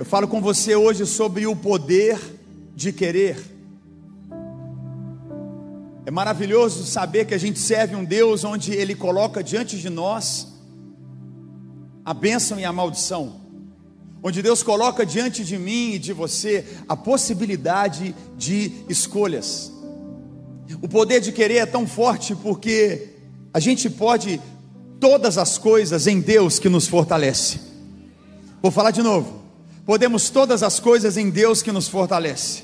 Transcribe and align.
Eu 0.00 0.06
falo 0.06 0.26
com 0.26 0.40
você 0.40 0.74
hoje 0.74 1.04
sobre 1.04 1.46
o 1.46 1.54
poder 1.54 2.18
de 2.74 2.90
querer. 2.90 3.36
É 6.06 6.10
maravilhoso 6.10 6.86
saber 6.86 7.26
que 7.26 7.34
a 7.34 7.38
gente 7.38 7.58
serve 7.58 7.94
um 7.94 8.02
Deus 8.02 8.42
onde 8.42 8.72
Ele 8.72 8.94
coloca 8.94 9.44
diante 9.44 9.78
de 9.78 9.90
nós 9.90 10.54
a 12.02 12.14
bênção 12.14 12.58
e 12.58 12.64
a 12.64 12.72
maldição, 12.72 13.42
onde 14.22 14.40
Deus 14.40 14.62
coloca 14.62 15.04
diante 15.04 15.44
de 15.44 15.58
mim 15.58 15.92
e 15.92 15.98
de 15.98 16.14
você 16.14 16.64
a 16.88 16.96
possibilidade 16.96 18.14
de 18.38 18.72
escolhas. 18.88 19.70
O 20.80 20.88
poder 20.88 21.20
de 21.20 21.30
querer 21.30 21.56
é 21.56 21.66
tão 21.66 21.86
forte 21.86 22.34
porque 22.34 23.16
a 23.52 23.60
gente 23.60 23.90
pode 23.90 24.40
todas 24.98 25.36
as 25.36 25.58
coisas 25.58 26.06
em 26.06 26.22
Deus 26.22 26.58
que 26.58 26.70
nos 26.70 26.86
fortalece. 26.86 27.60
Vou 28.62 28.70
falar 28.70 28.92
de 28.92 29.02
novo. 29.02 29.39
Podemos 29.90 30.30
todas 30.30 30.62
as 30.62 30.78
coisas 30.78 31.16
em 31.16 31.30
Deus 31.30 31.62
que 31.62 31.72
nos 31.72 31.88
fortalece. 31.88 32.62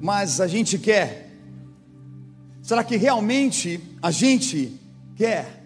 Mas 0.00 0.40
a 0.40 0.46
gente 0.46 0.78
quer. 0.78 1.32
Será 2.62 2.84
que 2.84 2.96
realmente 2.96 3.80
a 4.00 4.12
gente 4.12 4.78
quer? 5.16 5.64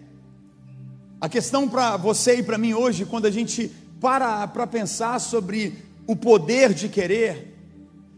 A 1.21 1.29
questão 1.29 1.69
para 1.69 1.97
você 1.97 2.37
e 2.37 2.41
para 2.41 2.57
mim 2.57 2.73
hoje, 2.73 3.05
quando 3.05 3.27
a 3.27 3.29
gente 3.29 3.71
para 4.01 4.47
para 4.47 4.65
pensar 4.65 5.21
sobre 5.21 5.75
o 6.07 6.15
poder 6.15 6.73
de 6.73 6.89
querer, 6.89 7.55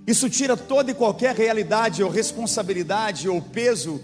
isso 0.08 0.30
tira 0.30 0.56
toda 0.56 0.90
e 0.90 0.94
qualquer 0.94 1.36
realidade 1.36 2.02
ou 2.02 2.10
responsabilidade 2.10 3.28
ou 3.28 3.42
peso 3.42 4.02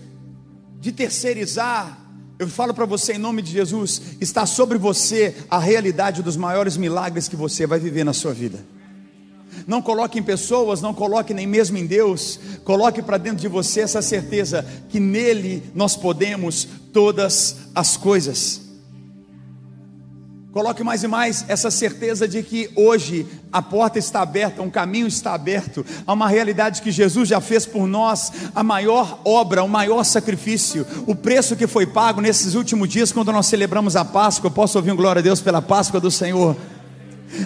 de 0.81 0.91
terceirizar 0.91 1.97
eu 2.41 2.47
falo 2.47 2.73
para 2.73 2.87
você 2.87 3.13
em 3.13 3.19
nome 3.19 3.39
de 3.43 3.51
Jesus, 3.51 4.01
está 4.19 4.47
sobre 4.47 4.75
você 4.75 5.35
a 5.47 5.59
realidade 5.59 6.23
dos 6.23 6.35
maiores 6.35 6.75
milagres 6.75 7.27
que 7.27 7.35
você 7.35 7.67
vai 7.67 7.79
viver 7.79 8.03
na 8.03 8.13
sua 8.13 8.33
vida. 8.33 8.65
Não 9.67 9.79
coloque 9.79 10.17
em 10.17 10.23
pessoas, 10.23 10.81
não 10.81 10.91
coloque 10.91 11.35
nem 11.35 11.45
mesmo 11.45 11.77
em 11.77 11.85
Deus, 11.85 12.39
coloque 12.63 12.99
para 13.03 13.19
dentro 13.19 13.37
de 13.37 13.47
você 13.47 13.81
essa 13.81 14.01
certeza 14.01 14.65
que 14.89 14.99
nele 14.99 15.61
nós 15.75 15.95
podemos 15.95 16.67
todas 16.91 17.57
as 17.75 17.95
coisas. 17.95 18.70
Coloque 20.51 20.83
mais 20.83 21.01
e 21.01 21.07
mais 21.07 21.45
essa 21.47 21.71
certeza 21.71 22.27
de 22.27 22.43
que 22.43 22.69
hoje 22.75 23.25
a 23.53 23.61
porta 23.61 23.97
está 23.97 24.21
aberta, 24.21 24.61
um 24.61 24.69
caminho 24.69 25.07
está 25.07 25.33
aberto, 25.33 25.85
há 26.05 26.11
uma 26.11 26.27
realidade 26.27 26.81
que 26.81 26.91
Jesus 26.91 27.29
já 27.29 27.39
fez 27.39 27.65
por 27.65 27.87
nós, 27.87 28.33
a 28.53 28.61
maior 28.61 29.21
obra, 29.23 29.63
o 29.63 29.69
maior 29.69 30.03
sacrifício, 30.03 30.85
o 31.07 31.15
preço 31.15 31.55
que 31.55 31.67
foi 31.67 31.85
pago 31.85 32.19
nesses 32.19 32.53
últimos 32.53 32.89
dias, 32.89 33.13
quando 33.13 33.31
nós 33.31 33.45
celebramos 33.45 33.95
a 33.95 34.03
Páscoa. 34.03 34.51
Posso 34.51 34.77
ouvir 34.77 34.91
um 34.91 34.95
glória 34.97 35.21
a 35.21 35.23
Deus 35.23 35.39
pela 35.39 35.61
Páscoa 35.61 36.01
do 36.01 36.11
Senhor. 36.11 36.57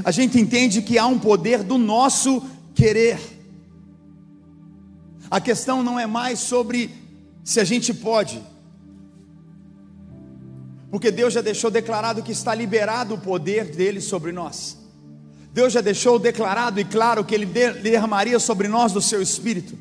A 0.03 0.09
gente 0.09 0.39
entende 0.39 0.81
que 0.81 0.97
há 0.97 1.05
um 1.05 1.19
poder 1.19 1.61
do 1.61 1.77
nosso 1.77 2.41
querer. 2.73 3.19
A 5.29 5.39
questão 5.39 5.83
não 5.83 5.99
é 5.99 6.07
mais 6.07 6.39
sobre 6.39 6.89
se 7.43 7.59
a 7.59 7.63
gente 7.63 7.93
pode, 7.93 8.41
porque 10.95 11.11
Deus 11.11 11.33
já 11.33 11.41
deixou 11.41 11.69
declarado 11.69 12.23
que 12.23 12.31
está 12.31 12.55
liberado 12.55 13.15
o 13.15 13.17
poder 13.17 13.65
dele 13.65 13.99
sobre 13.99 14.31
nós. 14.31 14.77
Deus 15.51 15.73
já 15.73 15.81
deixou 15.81 16.17
declarado 16.17 16.79
e 16.79 16.85
claro 16.85 17.25
que 17.25 17.35
ele 17.35 17.45
derramaria 17.45 18.39
sobre 18.39 18.69
nós 18.69 18.93
do 18.93 19.01
seu 19.01 19.21
espírito. 19.21 19.77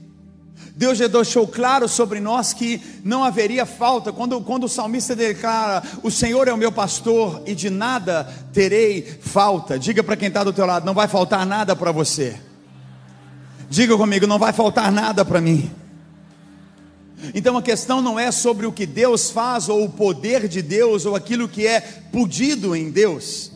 Deus 0.74 0.98
já 0.98 1.06
deixou 1.06 1.46
claro 1.46 1.88
sobre 1.88 2.18
nós 2.18 2.52
que 2.52 2.82
não 3.04 3.22
haveria 3.22 3.64
falta. 3.64 4.12
Quando, 4.12 4.40
quando 4.40 4.64
o 4.64 4.68
salmista 4.68 5.14
declara: 5.14 5.84
O 6.02 6.10
Senhor 6.10 6.48
é 6.48 6.52
o 6.52 6.58
meu 6.58 6.72
pastor 6.72 7.44
e 7.46 7.54
de 7.54 7.70
nada 7.70 8.24
terei 8.52 9.02
falta. 9.20 9.78
Diga 9.78 10.02
para 10.02 10.16
quem 10.16 10.26
está 10.26 10.42
do 10.42 10.52
teu 10.52 10.66
lado: 10.66 10.84
Não 10.84 10.94
vai 10.94 11.06
faltar 11.06 11.46
nada 11.46 11.76
para 11.76 11.92
você. 11.92 12.36
Diga 13.70 13.96
comigo: 13.96 14.26
Não 14.26 14.40
vai 14.40 14.52
faltar 14.52 14.90
nada 14.90 15.24
para 15.24 15.40
mim. 15.40 15.70
Então 17.34 17.56
a 17.56 17.62
questão 17.62 18.02
não 18.02 18.18
é 18.18 18.30
sobre 18.30 18.66
o 18.66 18.72
que 18.72 18.86
Deus 18.86 19.30
faz, 19.30 19.68
ou 19.68 19.84
o 19.84 19.90
poder 19.90 20.48
de 20.48 20.60
Deus, 20.60 21.06
ou 21.06 21.14
aquilo 21.14 21.48
que 21.48 21.66
é 21.66 21.80
pedido 21.80 22.74
em 22.74 22.90
Deus. 22.90 23.52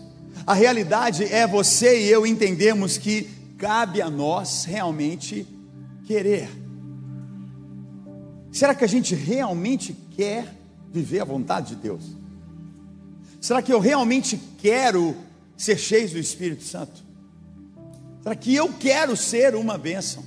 A 0.46 0.54
realidade 0.54 1.24
é 1.24 1.46
você 1.46 2.04
e 2.04 2.08
eu 2.08 2.26
entendemos 2.26 2.96
que 2.96 3.28
cabe 3.58 4.00
a 4.00 4.08
nós 4.08 4.64
realmente 4.64 5.46
querer. 6.06 6.48
Será 8.50 8.74
que 8.74 8.84
a 8.84 8.88
gente 8.88 9.14
realmente 9.14 9.94
quer 10.16 10.54
viver 10.90 11.20
a 11.20 11.24
vontade 11.24 11.74
de 11.74 11.76
Deus? 11.76 12.02
Será 13.40 13.60
que 13.60 13.72
eu 13.72 13.78
realmente 13.78 14.40
quero 14.58 15.14
ser 15.56 15.76
cheio 15.78 16.08
do 16.08 16.18
Espírito 16.18 16.64
Santo? 16.64 17.04
Será 18.22 18.34
que 18.34 18.54
eu 18.54 18.72
quero 18.72 19.16
ser 19.16 19.54
uma 19.54 19.76
bênção? 19.76 20.22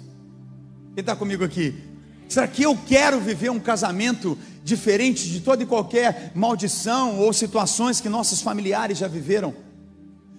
Quem 0.94 1.02
está 1.02 1.16
comigo 1.16 1.44
aqui? 1.44 1.91
Será 2.32 2.48
que 2.48 2.64
eu 2.64 2.78
quero 2.88 3.20
viver 3.20 3.52
um 3.52 3.60
casamento 3.60 4.38
diferente 4.64 5.28
de 5.28 5.42
toda 5.42 5.64
e 5.64 5.66
qualquer 5.66 6.32
maldição 6.34 7.20
ou 7.20 7.34
situações 7.34 8.00
que 8.00 8.08
nossos 8.08 8.42
familiares 8.42 9.00
já 9.00 9.08
viveram? 9.10 9.54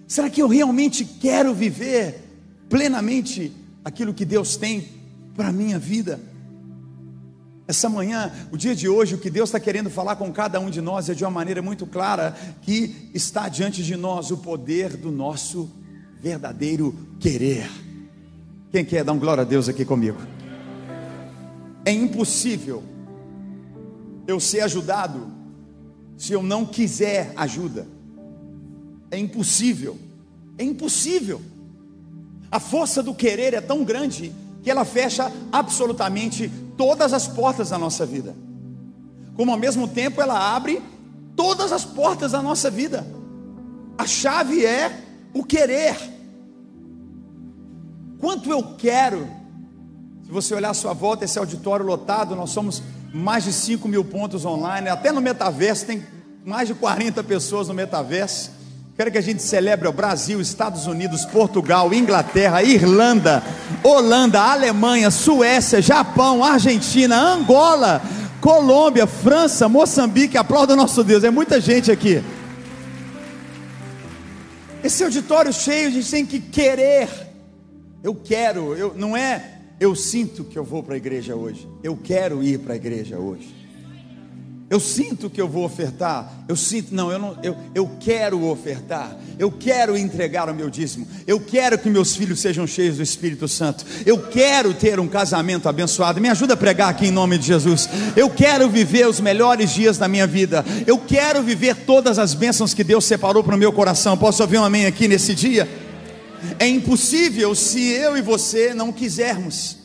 Será 0.07 0.27
que 0.27 0.41
eu 0.41 0.47
realmente 0.47 1.05
quero 1.05 1.53
viver 1.53 2.19
plenamente 2.67 3.51
aquilo 3.85 4.11
que 4.11 4.25
Deus 4.25 4.57
tem 4.57 4.89
para 5.35 5.49
a 5.49 5.51
minha 5.51 5.77
vida? 5.77 6.19
Essa 7.67 7.87
manhã, 7.87 8.31
o 8.51 8.57
dia 8.57 8.73
de 8.73 8.89
hoje, 8.89 9.13
o 9.13 9.19
que 9.19 9.29
Deus 9.29 9.49
está 9.49 9.59
querendo 9.59 9.91
falar 9.91 10.15
com 10.15 10.33
cada 10.33 10.59
um 10.59 10.71
de 10.71 10.81
nós 10.81 11.09
é 11.09 11.13
de 11.13 11.23
uma 11.23 11.29
maneira 11.29 11.61
muito 11.61 11.85
clara 11.85 12.35
que 12.63 13.11
está 13.13 13.47
diante 13.47 13.83
de 13.83 13.95
nós 13.95 14.31
o 14.31 14.37
poder 14.37 14.97
do 14.97 15.11
nosso 15.11 15.69
verdadeiro 16.19 16.95
querer. 17.19 17.69
Quem 18.71 18.83
quer 18.83 19.03
dar 19.03 19.13
um 19.13 19.19
glória 19.19 19.41
a 19.41 19.45
Deus 19.45 19.69
aqui 19.69 19.85
comigo? 19.85 20.32
É 21.85 21.91
impossível 21.91 22.83
eu 24.25 24.39
ser 24.39 24.61
ajudado 24.61 25.27
se 26.17 26.33
eu 26.33 26.41
não 26.41 26.65
quiser 26.65 27.33
ajuda. 27.35 27.87
É 29.11 29.17
impossível. 29.17 29.97
É 30.57 30.63
impossível. 30.63 31.41
A 32.49 32.59
força 32.59 33.03
do 33.03 33.13
querer 33.13 33.53
é 33.53 33.61
tão 33.61 33.83
grande 33.83 34.33
que 34.61 34.71
ela 34.71 34.85
fecha 34.85 35.31
absolutamente 35.51 36.49
todas 36.77 37.13
as 37.13 37.27
portas 37.27 37.69
da 37.69 37.77
nossa 37.77 38.05
vida. 38.05 38.35
Como 39.35 39.51
ao 39.51 39.57
mesmo 39.57 39.87
tempo 39.87 40.21
ela 40.21 40.55
abre 40.55 40.81
todas 41.35 41.71
as 41.71 41.83
portas 41.83 42.31
da 42.31 42.41
nossa 42.41 42.69
vida. 42.69 43.05
A 43.97 44.05
chave 44.05 44.65
é 44.65 45.03
o 45.33 45.43
querer. 45.43 45.97
Quanto 48.19 48.49
eu 48.49 48.75
quero 48.77 49.27
você 50.31 50.53
olhar 50.55 50.71
à 50.71 50.73
sua 50.73 50.93
volta, 50.93 51.25
esse 51.25 51.37
auditório 51.37 51.85
lotado, 51.85 52.35
nós 52.35 52.49
somos 52.49 52.81
mais 53.13 53.43
de 53.43 53.53
5 53.53 53.87
mil 53.87 54.03
pontos 54.03 54.45
online, 54.45 54.89
até 54.89 55.11
no 55.11 55.21
metaverso 55.21 55.85
tem 55.85 56.03
mais 56.45 56.67
de 56.67 56.73
40 56.73 57.23
pessoas 57.23 57.67
no 57.67 57.73
metaverso. 57.73 58.51
Quero 58.95 59.11
que 59.11 59.17
a 59.17 59.21
gente 59.21 59.41
celebre 59.41 59.87
o 59.87 59.93
Brasil, 59.93 60.39
Estados 60.39 60.85
Unidos, 60.85 61.25
Portugal, 61.25 61.91
Inglaterra, 61.93 62.61
Irlanda, 62.61 63.41
Holanda, 63.83 64.39
Alemanha, 64.39 65.09
Suécia, 65.09 65.81
Japão, 65.81 66.43
Argentina, 66.43 67.19
Angola, 67.19 68.01
Colômbia, 68.39 69.07
França, 69.07 69.67
Moçambique. 69.67 70.37
Aplauda 70.37 70.75
nosso 70.75 71.03
Deus, 71.03 71.23
é 71.23 71.31
muita 71.31 71.59
gente 71.59 71.91
aqui. 71.91 72.23
Esse 74.83 75.03
auditório 75.03 75.51
cheio, 75.51 75.87
a 75.87 75.91
gente 75.91 76.11
tem 76.11 76.25
que 76.25 76.39
querer. 76.39 77.09
Eu 78.03 78.13
quero, 78.13 78.75
eu, 78.75 78.93
não 78.95 79.17
é 79.17 79.53
eu 79.79 79.95
sinto 79.95 80.43
que 80.43 80.57
eu 80.57 80.63
vou 80.63 80.83
para 80.83 80.93
a 80.93 80.97
igreja 80.97 81.35
hoje. 81.35 81.67
Eu 81.83 81.97
quero 81.97 82.43
ir 82.43 82.59
para 82.59 82.73
a 82.73 82.75
igreja 82.75 83.17
hoje. 83.17 83.63
Eu 84.69 84.79
sinto 84.79 85.29
que 85.29 85.39
eu 85.39 85.47
vou 85.47 85.65
ofertar. 85.65 86.45
Eu 86.47 86.55
sinto, 86.55 86.95
não, 86.95 87.11
eu 87.11 87.19
não, 87.19 87.37
eu, 87.43 87.55
eu 87.75 87.91
quero 87.99 88.43
ofertar. 88.47 89.15
Eu 89.37 89.51
quero 89.51 89.95
entregar 89.95 90.49
o 90.49 90.55
meu 90.55 90.67
dízimo. 90.67 91.07
Eu 91.27 91.39
quero 91.39 91.77
que 91.77 91.91
meus 91.91 92.15
filhos 92.15 92.39
sejam 92.39 92.65
cheios 92.65 92.97
do 92.97 93.03
Espírito 93.03 93.47
Santo. 93.47 93.85
Eu 94.03 94.17
quero 94.17 94.73
ter 94.73 94.99
um 94.99 95.07
casamento 95.07 95.69
abençoado. 95.69 96.19
Me 96.19 96.29
ajuda 96.29 96.55
a 96.55 96.57
pregar 96.57 96.89
aqui 96.89 97.05
em 97.05 97.11
nome 97.11 97.37
de 97.37 97.45
Jesus. 97.45 97.87
Eu 98.15 98.29
quero 98.31 98.67
viver 98.67 99.07
os 99.07 99.19
melhores 99.19 99.71
dias 99.71 99.99
da 99.99 100.07
minha 100.07 100.25
vida. 100.25 100.65
Eu 100.87 100.97
quero 100.97 101.43
viver 101.43 101.75
todas 101.85 102.17
as 102.17 102.33
bênçãos 102.33 102.73
que 102.73 102.83
Deus 102.83 103.05
separou 103.05 103.43
para 103.43 103.55
o 103.55 103.59
meu 103.59 103.71
coração. 103.71 104.17
Posso 104.17 104.41
ouvir 104.41 104.57
um 104.57 104.63
amém 104.63 104.87
aqui 104.87 105.07
nesse 105.07 105.35
dia? 105.35 105.69
É 106.59 106.67
impossível 106.67 107.53
se 107.55 107.81
eu 107.81 108.17
e 108.17 108.21
você 108.21 108.73
não 108.73 108.91
quisermos. 108.91 109.77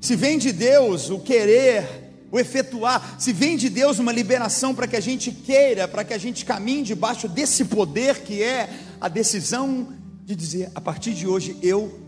Se 0.00 0.14
vem 0.14 0.38
de 0.38 0.52
Deus 0.52 1.10
o 1.10 1.18
querer, 1.18 1.86
o 2.30 2.38
efetuar, 2.38 3.16
se 3.18 3.32
vem 3.32 3.56
de 3.56 3.68
Deus 3.68 3.98
uma 3.98 4.12
liberação 4.12 4.74
para 4.74 4.86
que 4.86 4.96
a 4.96 5.00
gente 5.00 5.32
queira, 5.32 5.88
para 5.88 6.04
que 6.04 6.14
a 6.14 6.18
gente 6.18 6.44
caminhe 6.44 6.82
debaixo 6.82 7.28
desse 7.28 7.64
poder 7.64 8.20
que 8.20 8.42
é 8.42 8.68
a 9.00 9.08
decisão 9.08 9.88
de 10.24 10.36
dizer: 10.36 10.70
a 10.74 10.80
partir 10.80 11.14
de 11.14 11.26
hoje 11.26 11.56
eu 11.62 11.98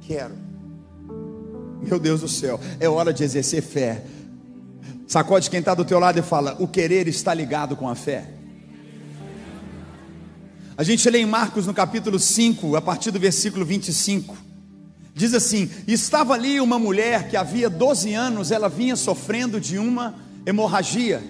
quero. 0.00 0.34
Meu 1.82 2.00
Deus 2.00 2.22
do 2.22 2.28
céu, 2.28 2.58
é 2.80 2.88
hora 2.88 3.12
de 3.12 3.22
exercer 3.22 3.62
fé. 3.62 4.02
Sacode 5.06 5.48
quem 5.48 5.60
está 5.60 5.72
do 5.72 5.84
teu 5.84 6.00
lado 6.00 6.18
e 6.18 6.22
fala: 6.22 6.56
o 6.58 6.66
querer 6.66 7.06
está 7.06 7.32
ligado 7.32 7.76
com 7.76 7.88
a 7.88 7.94
fé. 7.94 8.35
A 10.78 10.82
gente 10.82 11.08
lê 11.08 11.20
em 11.20 11.26
Marcos 11.26 11.66
no 11.66 11.72
capítulo 11.72 12.18
5, 12.18 12.76
a 12.76 12.82
partir 12.82 13.10
do 13.10 13.18
versículo 13.18 13.64
25. 13.64 14.36
Diz 15.14 15.32
assim: 15.32 15.70
Estava 15.88 16.34
ali 16.34 16.60
uma 16.60 16.78
mulher 16.78 17.30
que 17.30 17.36
havia 17.36 17.70
12 17.70 18.12
anos, 18.12 18.50
ela 18.50 18.68
vinha 18.68 18.94
sofrendo 18.94 19.58
de 19.58 19.78
uma 19.78 20.14
hemorragia. 20.44 21.24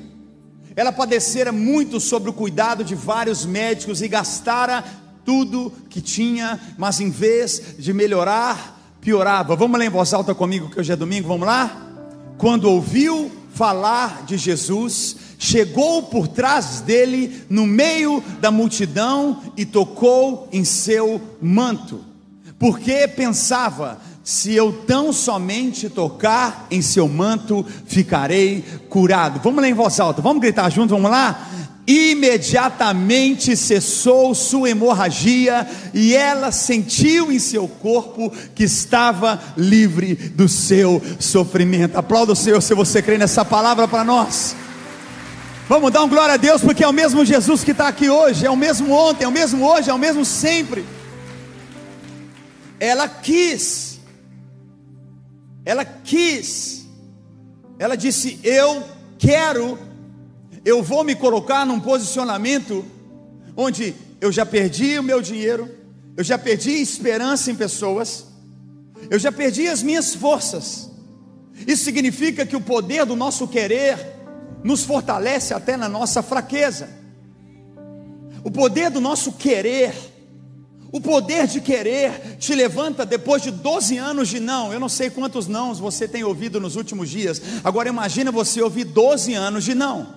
Ela 0.74 0.90
padecera 0.90 1.52
muito 1.52 2.00
sobre 2.00 2.28
o 2.28 2.32
cuidado 2.32 2.82
de 2.82 2.96
vários 2.96 3.46
médicos 3.46 4.02
e 4.02 4.08
gastara 4.08 4.84
tudo 5.24 5.72
que 5.88 6.00
tinha, 6.00 6.58
mas 6.76 7.00
em 7.00 7.08
vez 7.08 7.76
de 7.78 7.92
melhorar, 7.92 8.96
piorava. 9.00 9.54
Vamos 9.54 9.78
ler 9.78 9.86
em 9.86 9.90
voz 9.90 10.12
alta 10.12 10.34
comigo 10.34 10.70
que 10.70 10.80
hoje 10.80 10.92
é 10.92 10.96
domingo, 10.96 11.28
vamos 11.28 11.46
lá? 11.46 11.94
Quando 12.36 12.68
ouviu 12.68 13.30
falar 13.54 14.24
de 14.26 14.36
Jesus, 14.36 15.16
chegou 15.46 16.02
por 16.02 16.26
trás 16.26 16.80
dele, 16.80 17.44
no 17.48 17.66
meio 17.66 18.22
da 18.40 18.50
multidão, 18.50 19.40
e 19.56 19.64
tocou 19.64 20.48
em 20.52 20.64
seu 20.64 21.20
manto, 21.40 22.04
porque 22.58 23.06
pensava: 23.06 24.00
se 24.24 24.52
eu 24.52 24.72
tão 24.72 25.12
somente 25.12 25.88
tocar 25.88 26.66
em 26.68 26.82
seu 26.82 27.08
manto, 27.08 27.64
ficarei 27.86 28.64
curado. 28.88 29.40
Vamos 29.42 29.62
ler 29.62 29.68
em 29.68 29.74
voz 29.74 30.00
alta, 30.00 30.20
vamos 30.20 30.42
gritar 30.42 30.68
junto, 30.70 30.90
vamos 30.90 31.10
lá? 31.10 31.48
imediatamente 31.88 33.56
cessou 33.56 34.34
sua 34.34 34.68
hemorragia 34.70 35.64
e 35.94 36.16
ela 36.16 36.50
sentiu 36.50 37.30
em 37.30 37.38
seu 37.38 37.68
corpo 37.68 38.32
que 38.56 38.64
estava 38.64 39.40
livre 39.56 40.16
do 40.16 40.48
seu 40.48 41.00
sofrimento. 41.20 41.96
Aplauda 41.96 42.32
o 42.32 42.36
Senhor 42.36 42.60
se 42.60 42.74
você 42.74 43.00
crê 43.00 43.16
nessa 43.16 43.44
palavra 43.44 43.86
para 43.86 44.02
nós. 44.02 44.56
Vamos 45.68 45.90
dar 45.90 46.04
um 46.04 46.08
glória 46.08 46.34
a 46.34 46.36
Deus, 46.36 46.62
porque 46.62 46.84
é 46.84 46.88
o 46.88 46.92
mesmo 46.92 47.24
Jesus 47.24 47.64
que 47.64 47.72
está 47.72 47.88
aqui 47.88 48.08
hoje, 48.08 48.46
é 48.46 48.50
o 48.50 48.56
mesmo 48.56 48.92
ontem, 48.92 49.24
é 49.24 49.28
o 49.28 49.32
mesmo 49.32 49.66
hoje, 49.66 49.90
é 49.90 49.94
o 49.94 49.98
mesmo 49.98 50.24
sempre. 50.24 50.84
Ela 52.78 53.08
quis, 53.08 53.98
ela 55.64 55.84
quis, 55.84 56.86
ela 57.80 57.96
disse: 57.96 58.38
Eu 58.44 58.84
quero 59.18 59.76
eu 60.66 60.82
vou 60.82 61.04
me 61.04 61.14
colocar 61.14 61.64
num 61.64 61.78
posicionamento 61.78 62.84
onde 63.56 63.94
eu 64.20 64.32
já 64.32 64.44
perdi 64.44 64.98
o 64.98 65.02
meu 65.02 65.22
dinheiro, 65.22 65.70
eu 66.16 66.24
já 66.24 66.36
perdi 66.36 66.72
esperança 66.72 67.52
em 67.52 67.54
pessoas, 67.54 68.26
eu 69.08 69.16
já 69.16 69.30
perdi 69.30 69.68
as 69.68 69.80
minhas 69.80 70.12
forças. 70.12 70.90
Isso 71.68 71.84
significa 71.84 72.44
que 72.44 72.56
o 72.56 72.60
poder 72.60 73.06
do 73.06 73.14
nosso 73.14 73.46
querer 73.46 74.15
nos 74.66 74.82
fortalece 74.82 75.54
até 75.54 75.76
na 75.76 75.88
nossa 75.88 76.22
fraqueza. 76.22 76.90
O 78.42 78.50
poder 78.50 78.90
do 78.90 79.00
nosso 79.00 79.32
querer, 79.32 79.94
o 80.90 81.00
poder 81.00 81.46
de 81.46 81.60
querer 81.60 82.36
te 82.38 82.52
levanta 82.52 83.06
depois 83.06 83.42
de 83.42 83.52
12 83.52 83.96
anos 83.96 84.28
de 84.28 84.40
não. 84.40 84.72
Eu 84.72 84.80
não 84.80 84.88
sei 84.88 85.08
quantos 85.08 85.46
nãos 85.46 85.78
você 85.78 86.08
tem 86.08 86.24
ouvido 86.24 86.60
nos 86.60 86.74
últimos 86.74 87.08
dias. 87.08 87.40
Agora 87.62 87.88
imagina 87.88 88.32
você 88.32 88.60
ouvir 88.60 88.84
12 88.84 89.34
anos 89.34 89.64
de 89.64 89.74
não. 89.74 90.14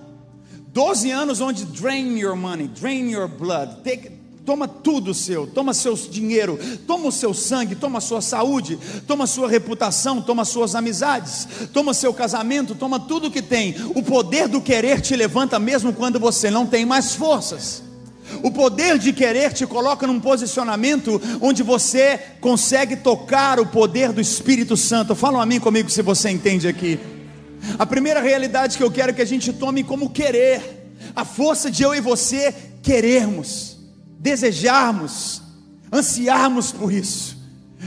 12 0.72 1.10
anos 1.12 1.40
onde 1.40 1.64
drain 1.64 2.18
your 2.18 2.34
money, 2.34 2.66
drain 2.68 3.08
your 3.08 3.28
blood, 3.28 3.82
take, 3.84 4.10
toma 4.50 4.66
tudo 4.66 5.14
seu, 5.14 5.46
toma 5.46 5.72
seu 5.72 5.94
dinheiro, 5.94 6.58
toma 6.84 7.06
o 7.06 7.12
seu 7.12 7.32
sangue, 7.32 7.76
toma 7.76 7.98
a 7.98 8.00
sua 8.00 8.20
saúde, 8.20 8.76
toma 9.06 9.22
a 9.22 9.26
sua 9.28 9.48
reputação, 9.48 10.20
toma 10.20 10.44
suas 10.44 10.74
amizades, 10.74 11.46
toma 11.72 11.94
seu 11.94 12.12
casamento, 12.12 12.74
toma 12.74 12.98
tudo 12.98 13.30
que 13.30 13.40
tem. 13.40 13.76
O 13.94 14.02
poder 14.02 14.48
do 14.48 14.60
querer 14.60 15.00
te 15.00 15.14
levanta 15.14 15.56
mesmo 15.60 15.92
quando 15.92 16.18
você 16.18 16.50
não 16.50 16.66
tem 16.66 16.84
mais 16.84 17.14
forças. 17.14 17.80
O 18.42 18.50
poder 18.50 18.98
de 18.98 19.12
querer 19.12 19.52
te 19.52 19.64
coloca 19.68 20.04
num 20.04 20.18
posicionamento 20.18 21.22
onde 21.40 21.62
você 21.62 22.18
consegue 22.40 22.96
tocar 22.96 23.60
o 23.60 23.66
poder 23.66 24.12
do 24.12 24.20
Espírito 24.20 24.76
Santo. 24.76 25.14
Fala 25.14 25.40
a 25.40 25.46
mim 25.46 25.60
comigo 25.60 25.88
se 25.88 26.02
você 26.02 26.28
entende 26.28 26.66
aqui. 26.66 26.98
A 27.78 27.86
primeira 27.86 28.20
realidade 28.20 28.76
que 28.76 28.82
eu 28.82 28.90
quero 28.90 29.14
que 29.14 29.22
a 29.22 29.24
gente 29.24 29.52
tome 29.52 29.84
como 29.84 30.10
querer, 30.10 30.90
a 31.14 31.24
força 31.24 31.70
de 31.70 31.84
eu 31.84 31.94
e 31.94 32.00
você 32.00 32.52
querermos, 32.82 33.78
desejarmos, 34.20 35.42
ansiarmos 35.90 36.70
por 36.70 36.92
isso. 36.92 37.38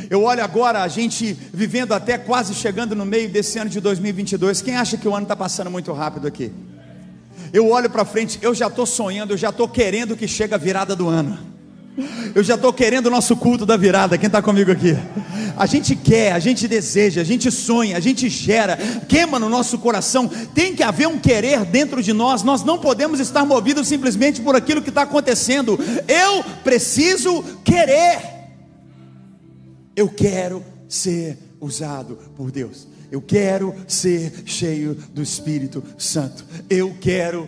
Eu 0.10 0.24
olho 0.24 0.44
agora 0.44 0.82
a 0.82 0.88
gente 0.88 1.38
vivendo 1.54 1.94
até 1.94 2.18
quase 2.18 2.56
chegando 2.56 2.96
no 2.96 3.06
meio 3.06 3.30
desse 3.30 3.60
ano 3.60 3.70
de 3.70 3.80
2022. 3.80 4.62
Quem 4.62 4.76
acha 4.76 4.98
que 4.98 5.08
o 5.08 5.14
ano 5.14 5.24
está 5.24 5.36
passando 5.36 5.70
muito 5.70 5.94
rápido 5.94 6.28
aqui? 6.28 6.52
Eu 7.54 7.70
olho 7.70 7.90
para 7.90 8.04
frente, 8.04 8.40
eu 8.42 8.56
já 8.56 8.66
estou 8.66 8.86
sonhando, 8.88 9.34
eu 9.34 9.38
já 9.38 9.50
estou 9.50 9.68
querendo 9.68 10.18
que 10.18 10.28
chegue 10.28 10.56
a 10.56 10.58
virada 10.58 10.96
do 10.96 11.08
ano. 11.08 11.53
Eu 12.34 12.44
já 12.44 12.56
estou 12.56 12.74
querendo 12.74 13.08
o 13.08 13.10
nosso 13.10 13.36
culto 13.36 13.66
da 13.66 13.78
virada. 13.78 14.18
Quem 14.18 14.28
está 14.28 14.42
comigo 14.42 14.72
aqui? 14.72 14.98
A 15.56 15.66
gente 15.66 15.96
quer, 15.96 16.32
a 16.32 16.40
gente 16.40 16.68
deseja, 16.68 17.22
a 17.22 17.24
gente 17.24 17.52
sonha, 17.52 17.96
a 17.96 18.00
gente 18.00 18.28
gera, 18.30 18.78
queima 19.08 19.38
no 19.38 19.50
nosso 19.50 19.78
coração. 19.78 20.28
Tem 20.28 20.76
que 20.76 20.82
haver 20.82 21.08
um 21.08 21.20
querer 21.20 21.64
dentro 21.66 22.02
de 22.02 22.12
nós. 22.12 22.42
Nós 22.42 22.64
não 22.64 22.80
podemos 22.80 23.20
estar 23.20 23.46
movidos 23.46 23.88
simplesmente 23.88 24.42
por 24.42 24.56
aquilo 24.56 24.82
que 24.82 24.90
está 24.90 25.04
acontecendo. 25.04 25.80
Eu 26.08 26.44
preciso 26.64 27.44
querer. 27.64 28.20
Eu 29.96 30.10
quero 30.10 30.64
ser 30.90 31.38
usado 31.62 32.18
por 32.36 32.50
Deus. 32.52 32.88
Eu 33.12 33.22
quero 33.22 33.76
ser 33.88 34.44
cheio 34.46 34.98
do 35.14 35.22
Espírito 35.22 35.84
Santo. 36.00 36.44
Eu 36.68 36.96
quero 37.00 37.48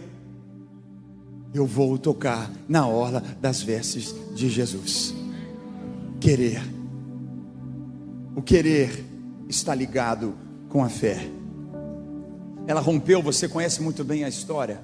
eu 1.58 1.66
vou 1.66 1.98
tocar 1.98 2.52
na 2.68 2.86
orla 2.86 3.24
das 3.40 3.62
vestes 3.62 4.14
de 4.36 4.50
Jesus. 4.50 5.16
Querer. 6.20 6.62
O 8.36 8.42
querer 8.42 9.06
está 9.48 9.74
ligado 9.74 10.36
com 10.68 10.84
a 10.84 10.90
fé. 10.90 11.30
Ela 12.68 12.82
rompeu, 12.82 13.22
você 13.22 13.48
conhece 13.48 13.82
muito 13.82 14.04
bem 14.04 14.26
a 14.26 14.28
história. 14.28 14.82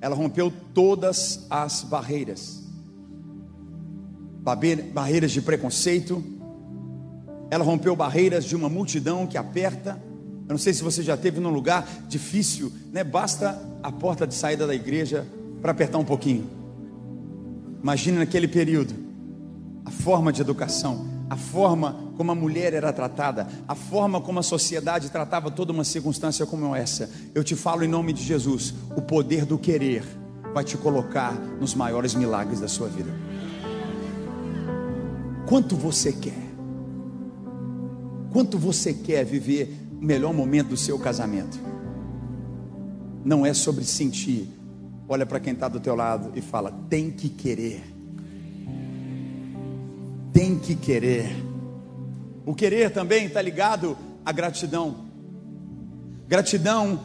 Ela 0.00 0.16
rompeu 0.16 0.50
todas 0.72 1.46
as 1.50 1.82
barreiras. 1.82 2.62
Barreiras 4.94 5.32
de 5.32 5.42
preconceito. 5.42 6.24
Ela 7.50 7.64
rompeu 7.64 7.94
barreiras 7.94 8.44
de 8.44 8.56
uma 8.56 8.70
multidão 8.70 9.26
que 9.26 9.36
aperta. 9.36 10.00
Eu 10.48 10.52
não 10.52 10.58
sei 10.58 10.72
se 10.72 10.82
você 10.82 11.02
já 11.02 11.18
teve 11.18 11.38
num 11.38 11.50
lugar 11.50 11.86
difícil, 12.08 12.72
né? 12.92 13.04
Basta 13.04 13.60
a 13.82 13.92
porta 13.92 14.26
de 14.26 14.34
saída 14.34 14.66
da 14.66 14.74
igreja 14.74 15.26
para 15.60 15.72
apertar 15.72 15.98
um 15.98 16.04
pouquinho. 16.04 16.48
Imagine 17.82 18.18
naquele 18.18 18.48
período 18.48 18.94
a 19.84 19.90
forma 19.90 20.32
de 20.32 20.40
educação, 20.40 21.06
a 21.30 21.36
forma 21.36 22.12
como 22.16 22.32
a 22.32 22.34
mulher 22.34 22.74
era 22.74 22.92
tratada, 22.92 23.46
a 23.66 23.74
forma 23.74 24.20
como 24.20 24.40
a 24.40 24.42
sociedade 24.42 25.10
tratava 25.10 25.50
toda 25.50 25.72
uma 25.72 25.84
circunstância 25.84 26.44
como 26.44 26.74
essa. 26.74 27.10
Eu 27.34 27.44
te 27.44 27.54
falo 27.54 27.84
em 27.84 27.88
nome 27.88 28.12
de 28.12 28.22
Jesus: 28.22 28.74
o 28.96 29.00
poder 29.00 29.44
do 29.44 29.58
querer 29.58 30.04
vai 30.52 30.64
te 30.64 30.76
colocar 30.76 31.32
nos 31.60 31.74
maiores 31.74 32.14
milagres 32.14 32.60
da 32.60 32.68
sua 32.68 32.88
vida. 32.88 33.10
Quanto 35.46 35.76
você 35.76 36.12
quer? 36.12 36.48
Quanto 38.30 38.58
você 38.58 38.92
quer 38.92 39.24
viver 39.24 39.74
o 39.98 40.04
melhor 40.04 40.34
momento 40.34 40.68
do 40.68 40.76
seu 40.76 40.98
casamento? 40.98 41.58
Não 43.24 43.46
é 43.46 43.54
sobre 43.54 43.84
sentir, 43.84 44.48
olha 45.08 45.24
para 45.24 45.40
quem 45.40 45.54
está 45.54 45.68
do 45.68 45.80
teu 45.80 45.94
lado 45.94 46.32
e 46.34 46.40
fala: 46.40 46.72
tem 46.90 47.10
que 47.10 47.28
querer. 47.28 47.82
Tem 50.32 50.58
que 50.58 50.76
querer. 50.76 51.30
O 52.44 52.54
querer 52.54 52.90
também 52.90 53.26
está 53.26 53.40
ligado 53.40 53.96
à 54.24 54.30
gratidão. 54.30 55.06
Gratidão 56.28 57.00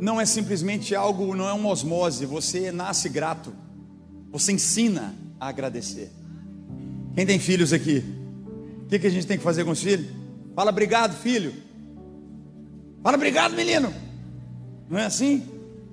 não 0.00 0.20
é 0.20 0.24
simplesmente 0.24 0.94
algo, 0.94 1.34
não 1.34 1.48
é 1.48 1.52
uma 1.52 1.68
osmose. 1.68 2.24
Você 2.24 2.70
nasce 2.70 3.08
grato. 3.08 3.52
Você 4.30 4.52
ensina 4.52 5.14
a 5.40 5.48
agradecer. 5.48 6.10
Quem 7.14 7.26
tem 7.26 7.38
filhos 7.38 7.72
aqui? 7.72 8.04
O 8.84 8.88
que, 8.88 8.98
que 8.98 9.06
a 9.06 9.10
gente 9.10 9.26
tem 9.26 9.36
que 9.36 9.44
fazer 9.44 9.64
com 9.64 9.72
os 9.72 9.82
filhos? 9.82 10.08
Fala 10.54 10.70
obrigado, 10.70 11.14
filho. 11.16 11.52
Fala 13.02 13.16
obrigado, 13.16 13.54
menino. 13.54 13.92
Não 14.88 14.98
é 14.98 15.06
assim? 15.06 15.44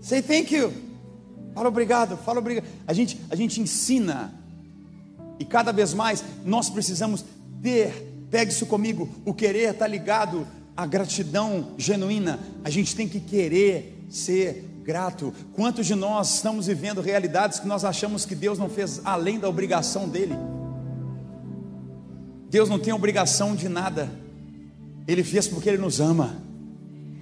Say 0.01 0.21
thank 0.21 0.53
you. 0.53 0.84
Fala 1.55 1.69
obrigado, 1.69 2.17
fala 2.17 2.39
obrigado. 2.39 2.65
A 2.85 2.91
gente, 2.91 3.19
a 3.29 3.35
gente 3.35 3.61
ensina. 3.61 4.33
E 5.39 5.45
cada 5.45 5.71
vez 5.71 5.93
mais 5.93 6.21
nós 6.43 6.69
precisamos 6.69 7.23
ter, 7.63 8.27
pegue 8.29 8.51
isso 8.51 8.65
comigo, 8.65 9.09
o 9.25 9.33
querer 9.33 9.71
está 9.71 9.87
ligado 9.87 10.45
à 10.75 10.85
gratidão 10.85 11.69
genuína. 11.77 12.39
A 12.61 12.69
gente 12.69 12.93
tem 12.93 13.07
que 13.07 13.21
querer 13.21 14.05
ser 14.09 14.65
grato. 14.83 15.33
Quantos 15.53 15.87
de 15.87 15.95
nós 15.95 16.35
estamos 16.35 16.67
vivendo 16.67 16.99
realidades 16.99 17.57
que 17.57 17.67
nós 17.67 17.85
achamos 17.85 18.25
que 18.25 18.35
Deus 18.35 18.59
não 18.59 18.69
fez 18.69 19.01
além 19.05 19.39
da 19.39 19.47
obrigação 19.47 20.09
dele? 20.09 20.35
Deus 22.49 22.69
não 22.69 22.79
tem 22.79 22.93
obrigação 22.93 23.55
de 23.55 23.69
nada. 23.69 24.09
Ele 25.07 25.23
fez 25.23 25.47
porque 25.47 25.69
ele 25.69 25.77
nos 25.77 26.01
ama. 26.01 26.35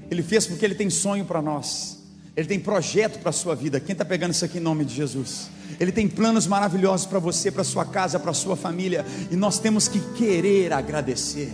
Ele 0.10 0.24
fez 0.24 0.48
porque 0.48 0.66
ele 0.66 0.76
tem 0.76 0.90
sonho 0.90 1.24
para 1.24 1.42
nós. 1.42 2.03
Ele 2.36 2.48
tem 2.48 2.60
projeto 2.60 3.20
para 3.20 3.30
a 3.30 3.34
sua 3.34 3.56
vida. 3.56 3.80
Quem 3.80 3.94
está 3.94 4.04
pegando 4.04 4.32
isso 4.32 4.44
aqui 4.44 4.58
em 4.58 4.62
nome 4.62 4.84
de 4.86 4.94
Jesus? 4.94 5.50
Ele 5.80 5.92
tem 5.92 6.08
planos 6.08 6.48
maravilhosos 6.48 7.06
para 7.06 7.20
você, 7.20 7.52
para 7.52 7.64
sua 7.64 7.86
casa, 7.86 8.20
para 8.20 8.34
sua 8.34 8.56
família. 8.56 9.06
E 9.32 9.36
nós 9.36 9.60
temos 9.60 9.88
que 9.88 10.00
querer 10.16 10.74
agradecer. 10.74 11.52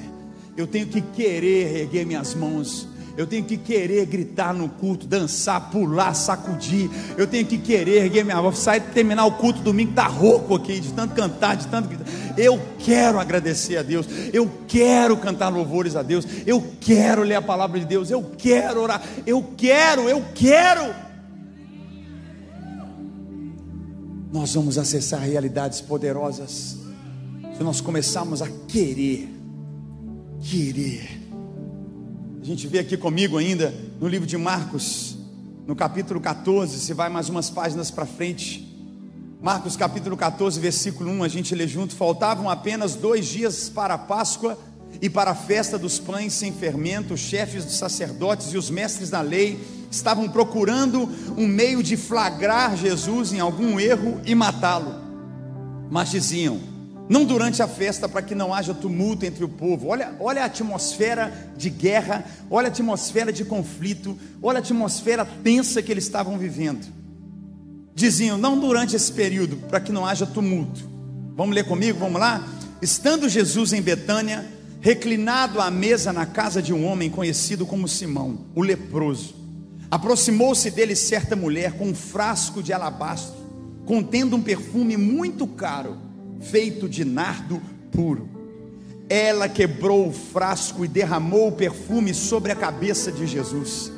Eu 0.56 0.68
tenho 0.68 0.88
que 0.88 1.02
querer 1.02 1.84
erguer 1.84 2.06
minhas 2.06 2.34
mãos 2.34 2.88
eu 3.18 3.28
tenho 3.28 3.44
que 3.44 3.58
querer 3.58 4.06
gritar 4.06 4.54
no 4.54 4.70
culto, 4.70 5.06
dançar, 5.06 5.70
pular, 5.70 6.14
sacudir. 6.14 6.90
Eu 7.18 7.28
tenho 7.28 7.46
que 7.46 7.58
querer 7.58 8.06
erguer 8.06 8.24
minha 8.24 8.42
voz, 8.42 8.60
sair 8.60 8.82
terminar 8.94 9.26
o 9.26 9.34
culto 9.34 9.62
domingo, 9.62 9.94
tá 9.94 10.08
rouco 10.08 10.56
aqui, 10.56 10.80
de 10.80 10.94
tanto 10.94 11.14
cantar, 11.14 11.56
de 11.58 11.68
tanto 11.68 11.90
gritar. 11.90 12.06
Eu 12.38 12.60
quero 12.80 13.20
agradecer 13.20 13.78
a 13.78 13.84
Deus, 13.84 14.08
eu 14.32 14.50
quero 14.68 15.18
cantar 15.18 15.50
louvores 15.50 15.96
a 15.96 16.02
Deus, 16.02 16.26
eu 16.46 16.64
quero 16.80 17.24
ler 17.24 17.36
a 17.36 17.42
palavra 17.42 17.80
de 17.80 17.86
Deus, 17.86 18.10
eu 18.10 18.24
quero 18.38 18.82
orar, 18.82 19.02
eu 19.26 19.44
quero, 19.58 20.08
eu 20.08 20.24
quero. 20.34 20.94
Nós 24.32 24.54
vamos 24.54 24.78
acessar 24.78 25.22
realidades 25.22 25.82
poderosas 25.82 26.78
se 27.58 27.64
nós 27.64 27.82
começarmos 27.82 28.42
a 28.42 28.48
querer, 28.70 29.28
querer 30.40 31.19
gente 32.50 32.66
vê 32.66 32.80
aqui 32.80 32.98
comigo 32.98 33.38
ainda 33.38 33.72
no 34.02 34.08
livro 34.08 34.26
de 34.26 34.36
Marcos, 34.36 35.16
no 35.68 35.76
capítulo 35.76 36.20
14, 36.20 36.80
se 36.80 36.96
vai 36.96 37.08
mais 37.08 37.30
umas 37.30 37.48
páginas 37.48 37.92
para 37.92 38.08
frente. 38.08 38.68
Marcos 39.40 39.78
capítulo 39.78 40.18
14, 40.18 40.60
versículo 40.60 41.12
1, 41.12 41.24
a 41.24 41.28
gente 41.28 41.54
lê 41.54 41.68
junto: 41.68 41.96
faltavam 41.96 42.50
apenas 42.50 42.96
dois 42.96 43.28
dias 43.28 43.70
para 43.70 43.94
a 43.94 43.98
Páscoa 44.00 44.58
e 45.00 45.08
para 45.08 45.30
a 45.30 45.36
festa 45.36 45.78
dos 45.78 46.00
pães 46.00 46.34
sem 46.34 46.52
fermento, 46.52 47.14
os 47.14 47.20
chefes 47.20 47.66
dos 47.66 47.78
sacerdotes 47.78 48.52
e 48.52 48.58
os 48.58 48.72
mestres 48.72 49.12
da 49.12 49.22
lei 49.22 49.60
estavam 49.92 50.28
procurando 50.28 51.08
um 51.38 51.46
meio 51.46 51.84
de 51.84 51.96
flagrar 51.96 52.76
Jesus 52.76 53.32
em 53.32 53.40
algum 53.40 53.80
erro 53.80 54.20
e 54.26 54.34
matá-lo. 54.34 54.96
Mas 55.92 56.10
diziam: 56.10 56.60
não 57.10 57.26
durante 57.26 57.64
a 57.64 57.68
festa, 57.68 58.08
para 58.08 58.22
que 58.22 58.36
não 58.36 58.54
haja 58.54 58.72
tumulto 58.72 59.26
entre 59.26 59.44
o 59.44 59.50
povo. 59.50 59.88
Olha, 59.88 60.14
olha 60.20 60.44
a 60.44 60.46
atmosfera 60.46 61.52
de 61.58 61.68
guerra, 61.68 62.24
olha 62.52 62.68
a 62.68 62.70
atmosfera 62.70 63.34
de 63.34 63.44
conflito, 63.44 64.16
olha 64.44 64.60
a 64.60 64.62
atmosfera 64.62 65.26
tensa 65.26 65.82
que 65.82 65.92
eles 65.92 66.04
estavam 66.04 66.38
vivendo. 66.38 66.86
Diziam, 67.96 68.38
não 68.38 68.60
durante 68.60 68.96
esse 68.96 69.12
período, 69.12 69.58
para 69.58 69.80
que 69.80 69.92
não 69.92 70.06
haja 70.06 70.28
tumulto. 70.28 70.88
Vamos 71.36 71.56
ler 71.56 71.66
comigo, 71.66 71.98
vamos 71.98 72.22
lá? 72.22 72.48
Estando 72.80 73.28
Jesus 73.28 73.74
em 73.74 73.82
Betânia, 73.82 74.48
reclinado 74.80 75.60
à 75.60 75.72
mesa 75.72 76.14
na 76.14 76.28
casa 76.28 76.62
de 76.62 76.72
um 76.72 76.86
homem 76.86 77.10
conhecido 77.10 77.66
como 77.66 77.88
Simão, 77.88 78.46
o 78.54 78.62
leproso, 78.62 79.34
aproximou-se 79.90 80.70
dele 80.70 80.96
certa 80.96 81.36
mulher 81.36 81.74
com 81.74 81.88
um 81.88 81.96
frasco 81.96 82.62
de 82.62 82.72
alabastro, 82.72 83.36
contendo 83.86 84.36
um 84.36 84.42
perfume 84.42 84.96
muito 84.96 85.48
caro 85.48 86.09
feito 86.42 86.88
de 86.88 87.04
nardo 87.04 87.62
puro. 87.92 88.30
Ela 89.10 89.50
quebrou 89.50 90.08
o 90.08 90.14
frasco 90.14 90.86
e 90.86 90.88
derramou 90.88 91.48
o 91.48 91.52
perfume 91.52 92.14
sobre 92.14 92.52
a 92.52 92.56
cabeça 92.56 93.12
de 93.12 93.26
Jesus. 93.26 93.92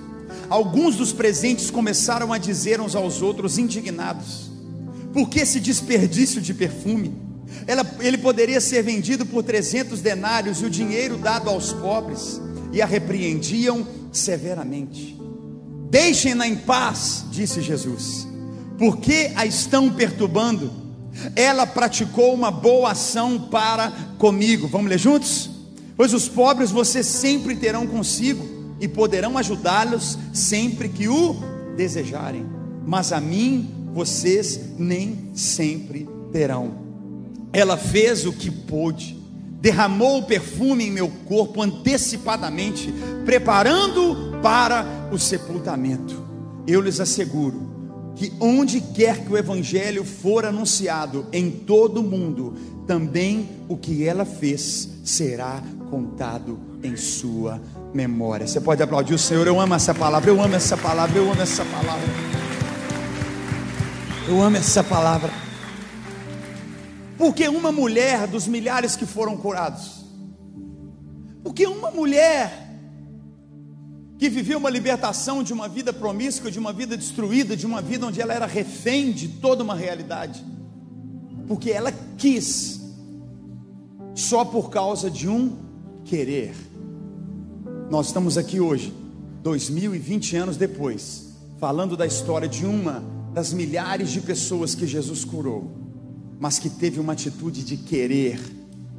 Alguns 0.50 0.96
dos 0.96 1.12
presentes 1.12 1.70
começaram 1.70 2.32
a 2.32 2.38
dizer 2.38 2.80
uns 2.80 2.96
aos 2.96 3.22
outros, 3.22 3.58
indignados: 3.58 4.52
por 5.14 5.30
que 5.30 5.40
esse 5.40 5.60
desperdício 5.60 6.42
de 6.42 6.54
perfume? 6.54 7.14
Ela, 7.68 7.86
ele 8.00 8.18
poderia 8.18 8.62
ser 8.62 8.82
vendido 8.82 9.26
por 9.26 9.44
300 9.44 10.02
denários 10.02 10.62
e 10.62 10.66
o 10.66 10.70
dinheiro 10.70 11.18
dado 11.18 11.50
aos 11.50 11.74
pobres. 11.74 12.42
E 12.72 12.82
a 12.82 12.86
repreendiam 12.86 13.86
severamente. 14.14 15.20
Deixem-na 15.90 16.48
em 16.48 16.56
paz, 16.56 17.26
disse 17.30 17.62
Jesus, 17.62 18.26
porque 18.78 19.32
a 19.36 19.46
estão 19.46 19.90
perturbando 19.90 20.72
ela 21.36 21.66
praticou 21.66 22.34
uma 22.34 22.52
boa 22.52 22.92
ação 22.92 23.40
para 23.40 23.92
comigo. 24.18 24.68
Vamos 24.68 24.90
ler 24.90 25.00
juntos? 25.00 25.50
Pois 25.96 26.14
os 26.14 26.28
pobres 26.28 26.72
você 26.72 27.04
sempre 27.04 27.56
terão 27.56 27.86
consigo 27.86 28.76
e 28.80 28.88
poderão 28.88 29.38
ajudá-los 29.38 30.18
sempre 30.34 30.90
que 30.90 31.08
o 31.08 31.36
desejarem, 31.76 32.46
mas 32.86 33.12
a 33.12 33.22
mim 33.22 33.70
vocês 33.94 34.60
nem 34.78 35.30
sempre 35.36 36.10
terão. 36.32 36.74
Ela 37.54 37.78
fez 37.78 38.26
o 38.26 38.34
que 38.34 38.50
pôde, 38.50 39.18
derramou 39.60 40.20
o 40.20 40.24
perfume 40.24 40.86
em 40.86 40.92
meu 40.92 41.10
corpo 41.26 41.62
antecipadamente, 41.62 42.92
preparando 43.26 44.40
para 44.42 44.86
o 45.12 45.20
sepultamento. 45.20 46.24
Eu 46.66 46.82
lhes 46.82 47.00
asseguro 47.00 47.71
que 48.22 48.32
onde 48.40 48.80
quer 48.80 49.26
que 49.26 49.34
o 49.34 49.36
evangelho 49.36 50.06
for 50.06 50.46
anunciado 50.46 51.26
em 51.34 51.50
todo 51.50 52.02
o 52.02 52.04
mundo, 52.04 52.54
também 52.86 53.50
o 53.68 53.76
que 53.76 54.08
ela 54.08 54.26
fez 54.26 54.90
será 55.04 55.60
contado 55.90 56.60
em 56.84 56.96
sua 56.96 57.60
memória. 57.92 58.46
Você 58.46 58.62
pode 58.62 58.84
aplaudir 58.84 59.16
o 59.16 59.18
Senhor. 59.18 59.48
Eu 59.48 59.60
amo 59.60 59.74
essa 59.74 59.92
palavra. 59.92 60.30
Eu 60.30 60.40
amo 60.40 60.54
essa 60.54 60.78
palavra. 60.78 61.18
Eu 61.18 61.32
amo 61.32 61.42
essa 61.42 61.66
palavra. 61.66 62.08
Eu 64.28 64.40
amo 64.40 64.58
essa 64.58 64.84
palavra. 64.84 65.32
Porque 67.18 67.48
uma 67.48 67.72
mulher 67.72 68.28
dos 68.28 68.48
milhares 68.48 68.96
que 68.96 69.08
foram 69.08 69.36
curados. 69.36 70.06
Porque 71.44 71.66
uma 71.66 71.90
mulher 71.90 72.71
que 74.22 74.30
viveu 74.30 74.60
uma 74.60 74.70
libertação 74.70 75.42
de 75.42 75.52
uma 75.52 75.68
vida 75.68 75.92
promíscua, 75.92 76.52
de 76.52 76.60
uma 76.60 76.72
vida 76.72 76.96
destruída, 76.96 77.58
de 77.58 77.66
uma 77.66 77.82
vida 77.82 78.06
onde 78.06 78.22
ela 78.22 78.32
era 78.32 78.46
refém 78.46 79.12
de 79.12 79.28
toda 79.28 79.64
uma 79.64 79.74
realidade, 79.74 80.46
porque 81.48 81.72
ela 81.72 81.92
quis, 82.20 82.80
só 84.14 84.46
por 84.46 84.70
causa 84.70 85.10
de 85.10 85.28
um 85.28 85.58
querer. 86.06 86.54
Nós 87.90 88.06
estamos 88.06 88.38
aqui 88.38 88.60
hoje, 88.60 88.94
2020 89.42 90.36
anos 90.36 90.56
depois, 90.56 91.34
falando 91.60 91.98
da 91.98 92.06
história 92.06 92.48
de 92.48 92.64
uma 92.64 93.04
das 93.34 93.52
milhares 93.52 94.12
de 94.12 94.22
pessoas 94.22 94.76
que 94.76 94.86
Jesus 94.86 95.26
curou, 95.26 95.72
mas 96.40 96.60
que 96.60 96.70
teve 96.70 97.00
uma 97.00 97.14
atitude 97.14 97.64
de 97.64 97.76
querer, 97.76 98.40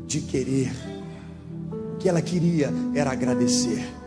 de 0.05 0.21
querer. 0.21 0.73
O 1.95 1.99
que 1.99 2.09
ela 2.09 2.21
queria 2.21 2.73
era 2.93 3.13
agradecer. 3.13 4.02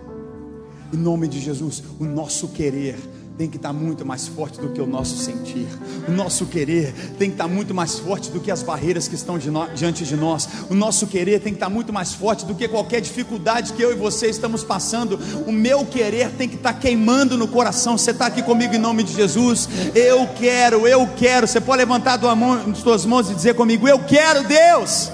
Em 0.96 0.98
nome 0.98 1.28
de 1.28 1.42
Jesus, 1.42 1.84
o 2.00 2.06
nosso 2.06 2.48
querer 2.48 2.98
tem 3.38 3.50
que 3.50 3.58
estar 3.58 3.74
muito 3.74 4.06
mais 4.06 4.30
forte 4.30 4.62
do 4.62 4.70
que 4.70 4.80
o 4.80 4.86
nosso 4.86 5.18
sentir. 5.18 5.68
O 6.08 6.12
nosso 6.12 6.46
querer 6.46 6.94
tem 7.20 7.28
que 7.28 7.34
estar 7.34 7.50
muito 7.50 7.74
mais 7.74 8.00
forte 8.00 8.32
do 8.32 8.40
que 8.40 8.50
as 8.50 8.64
barreiras 8.64 9.06
que 9.06 9.16
estão 9.16 9.38
diante 9.76 10.06
de 10.06 10.16
nós. 10.16 10.48
O 10.70 10.74
nosso 10.74 11.06
querer 11.06 11.42
tem 11.42 11.52
que 11.52 11.58
estar 11.58 11.70
muito 11.70 11.92
mais 11.92 12.14
forte 12.14 12.46
do 12.46 12.56
que 12.56 12.66
qualquer 12.70 13.02
dificuldade 13.02 13.74
que 13.74 13.82
eu 13.82 13.92
e 13.92 13.96
você 13.96 14.28
estamos 14.28 14.64
passando. 14.64 15.20
O 15.46 15.52
meu 15.52 15.86
querer 15.86 16.32
tem 16.32 16.48
que 16.48 16.56
estar 16.56 16.72
queimando 16.72 17.38
no 17.38 17.50
coração. 17.50 17.98
Você 17.98 18.12
está 18.12 18.28
aqui 18.28 18.42
comigo 18.42 18.74
em 18.74 18.80
nome 18.80 19.04
de 19.04 19.14
Jesus. 19.14 19.68
Eu 19.94 20.30
quero, 20.40 20.88
eu 20.88 21.06
quero. 21.18 21.46
Você 21.46 21.60
pode 21.60 21.80
levantar 21.80 22.18
as 22.24 22.84
tuas 22.84 23.06
mãos 23.06 23.30
e 23.30 23.36
dizer 23.36 23.54
comigo: 23.54 23.86
Eu 23.86 24.00
quero 24.00 24.48
Deus. 24.48 25.12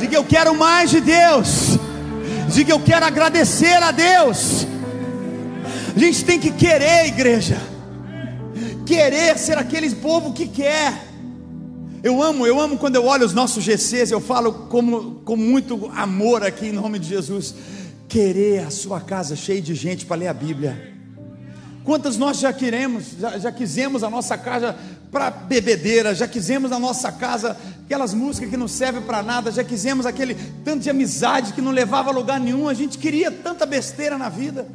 Diga 0.00 0.16
eu 0.16 0.24
quero 0.24 0.54
mais 0.54 0.88
de 0.88 1.02
Deus. 1.02 1.76
Diga 2.48 2.72
eu 2.72 2.80
quero 2.80 3.04
agradecer 3.04 3.82
a 3.82 3.90
Deus. 3.90 4.66
A 5.96 5.98
gente 5.98 6.26
tem 6.26 6.38
que 6.38 6.50
querer, 6.50 7.06
igreja. 7.06 7.56
Querer 8.84 9.38
ser 9.38 9.56
aquele 9.56 9.88
povo 9.94 10.34
que 10.34 10.46
quer. 10.46 10.92
Eu 12.02 12.22
amo, 12.22 12.46
eu 12.46 12.60
amo 12.60 12.76
quando 12.76 12.96
eu 12.96 13.06
olho 13.06 13.24
os 13.24 13.32
nossos 13.32 13.64
GCs, 13.64 14.10
eu 14.10 14.20
falo 14.20 14.52
como, 14.68 15.22
com 15.24 15.36
muito 15.36 15.90
amor 15.96 16.44
aqui 16.44 16.66
em 16.66 16.72
nome 16.72 16.98
de 16.98 17.08
Jesus. 17.08 17.54
Querer 18.10 18.66
a 18.66 18.70
sua 18.70 19.00
casa 19.00 19.34
cheia 19.34 19.62
de 19.62 19.74
gente 19.74 20.04
para 20.04 20.18
ler 20.18 20.28
a 20.28 20.34
Bíblia. 20.34 20.94
Quantas 21.82 22.18
nós 22.18 22.40
já 22.40 22.52
queremos, 22.52 23.12
já, 23.18 23.38
já 23.38 23.50
quisemos 23.50 24.04
a 24.04 24.10
nossa 24.10 24.36
casa 24.36 24.76
para 25.10 25.30
bebedeira, 25.30 26.14
já 26.14 26.28
quisemos 26.28 26.72
a 26.72 26.78
nossa 26.78 27.10
casa 27.10 27.56
aquelas 27.86 28.12
músicas 28.12 28.50
que 28.50 28.56
não 28.58 28.68
servem 28.68 29.00
para 29.00 29.22
nada, 29.22 29.50
já 29.50 29.64
quisemos 29.64 30.04
aquele 30.04 30.34
tanto 30.62 30.82
de 30.82 30.90
amizade 30.90 31.54
que 31.54 31.62
não 31.62 31.70
levava 31.70 32.10
a 32.10 32.12
lugar 32.12 32.38
nenhum, 32.38 32.68
a 32.68 32.74
gente 32.74 32.98
queria 32.98 33.30
tanta 33.30 33.64
besteira 33.64 34.18
na 34.18 34.28
vida. 34.28 34.66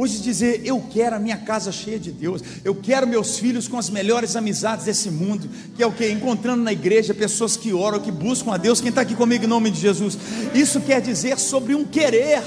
Hoje 0.00 0.18
dizer, 0.18 0.62
eu 0.64 0.82
quero 0.88 1.16
a 1.16 1.18
minha 1.18 1.36
casa 1.36 1.70
cheia 1.70 1.98
de 1.98 2.10
Deus, 2.10 2.40
eu 2.64 2.74
quero 2.74 3.06
meus 3.06 3.38
filhos 3.38 3.68
com 3.68 3.76
as 3.76 3.90
melhores 3.90 4.34
amizades 4.34 4.86
desse 4.86 5.10
mundo, 5.10 5.46
que 5.76 5.82
é 5.82 5.86
o 5.86 5.92
que? 5.92 6.10
Encontrando 6.10 6.62
na 6.62 6.72
igreja 6.72 7.12
pessoas 7.12 7.54
que 7.54 7.74
oram, 7.74 8.00
que 8.00 8.10
buscam 8.10 8.50
a 8.50 8.56
Deus. 8.56 8.80
Quem 8.80 8.88
está 8.88 9.02
aqui 9.02 9.14
comigo 9.14 9.44
em 9.44 9.46
nome 9.46 9.70
de 9.70 9.78
Jesus? 9.78 10.16
Isso 10.54 10.80
quer 10.80 11.02
dizer 11.02 11.38
sobre 11.38 11.74
um 11.74 11.84
querer. 11.84 12.42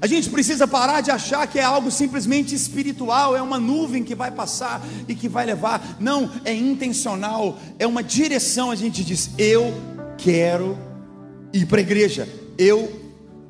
A 0.00 0.06
gente 0.06 0.30
precisa 0.30 0.66
parar 0.66 1.02
de 1.02 1.10
achar 1.10 1.46
que 1.46 1.58
é 1.58 1.62
algo 1.62 1.90
simplesmente 1.90 2.54
espiritual, 2.54 3.36
é 3.36 3.42
uma 3.42 3.60
nuvem 3.60 4.02
que 4.02 4.14
vai 4.14 4.30
passar 4.30 4.82
e 5.06 5.14
que 5.14 5.28
vai 5.28 5.44
levar. 5.44 5.98
Não, 6.00 6.30
é 6.46 6.54
intencional, 6.54 7.58
é 7.78 7.86
uma 7.86 8.02
direção. 8.02 8.70
A 8.70 8.74
gente 8.74 9.04
diz, 9.04 9.28
eu 9.36 9.70
quero 10.16 10.78
ir 11.52 11.66
para 11.66 11.80
a 11.80 11.82
igreja, 11.82 12.26
eu 12.56 12.90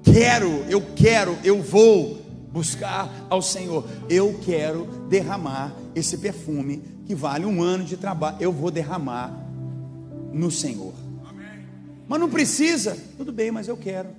quero, 0.02 0.64
eu 0.68 0.82
quero, 0.96 1.38
eu 1.44 1.62
vou 1.62 2.23
buscar 2.54 3.12
ao 3.28 3.42
Senhor. 3.42 3.84
Eu 4.08 4.38
quero 4.44 4.86
derramar 5.08 5.74
esse 5.92 6.16
perfume 6.18 6.80
que 7.04 7.12
vale 7.12 7.44
um 7.44 7.60
ano 7.60 7.82
de 7.82 7.96
trabalho. 7.96 8.36
Eu 8.38 8.52
vou 8.52 8.70
derramar 8.70 9.36
no 10.32 10.52
Senhor. 10.52 10.94
Mas 12.06 12.20
não 12.20 12.30
precisa, 12.30 12.96
tudo 13.16 13.32
bem, 13.32 13.50
mas 13.50 13.66
eu 13.66 13.76
quero. 13.76 14.10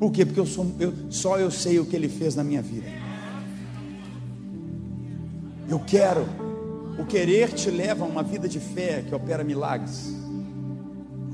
Por 0.00 0.10
quê? 0.10 0.26
Porque 0.26 0.40
eu 0.40 0.46
sou, 0.46 0.74
eu, 0.80 0.92
só 1.10 1.38
eu 1.38 1.50
sei 1.50 1.78
o 1.78 1.86
que 1.86 1.94
Ele 1.94 2.08
fez 2.08 2.34
na 2.34 2.42
minha 2.42 2.60
vida. 2.60 2.88
Eu 5.68 5.78
quero. 5.78 6.26
O 6.98 7.06
querer 7.06 7.52
te 7.52 7.70
leva 7.70 8.04
a 8.04 8.08
uma 8.08 8.22
vida 8.22 8.48
de 8.48 8.58
fé 8.58 9.04
que 9.06 9.14
opera 9.14 9.44
milagres. 9.44 10.12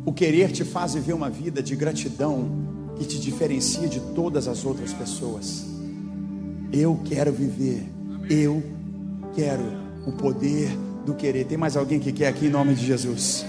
O 0.04 0.12
querer 0.12 0.52
te 0.52 0.64
faz 0.64 0.94
viver 0.94 1.14
uma 1.14 1.30
vida 1.30 1.62
de 1.62 1.74
gratidão 1.74 2.65
que 2.98 3.04
te 3.04 3.18
diferencia 3.18 3.88
de 3.88 4.00
todas 4.00 4.48
as 4.48 4.64
outras 4.64 4.92
pessoas. 4.92 5.66
Eu 6.72 7.00
quero 7.04 7.32
viver. 7.32 7.86
Eu 8.28 8.62
quero 9.34 9.64
o 10.06 10.12
poder 10.12 10.70
do 11.04 11.14
querer. 11.14 11.44
Tem 11.44 11.56
mais 11.56 11.76
alguém 11.76 12.00
que 12.00 12.12
quer 12.12 12.28
aqui 12.28 12.46
em 12.46 12.50
nome 12.50 12.74
de 12.74 12.84
Jesus? 12.84 13.44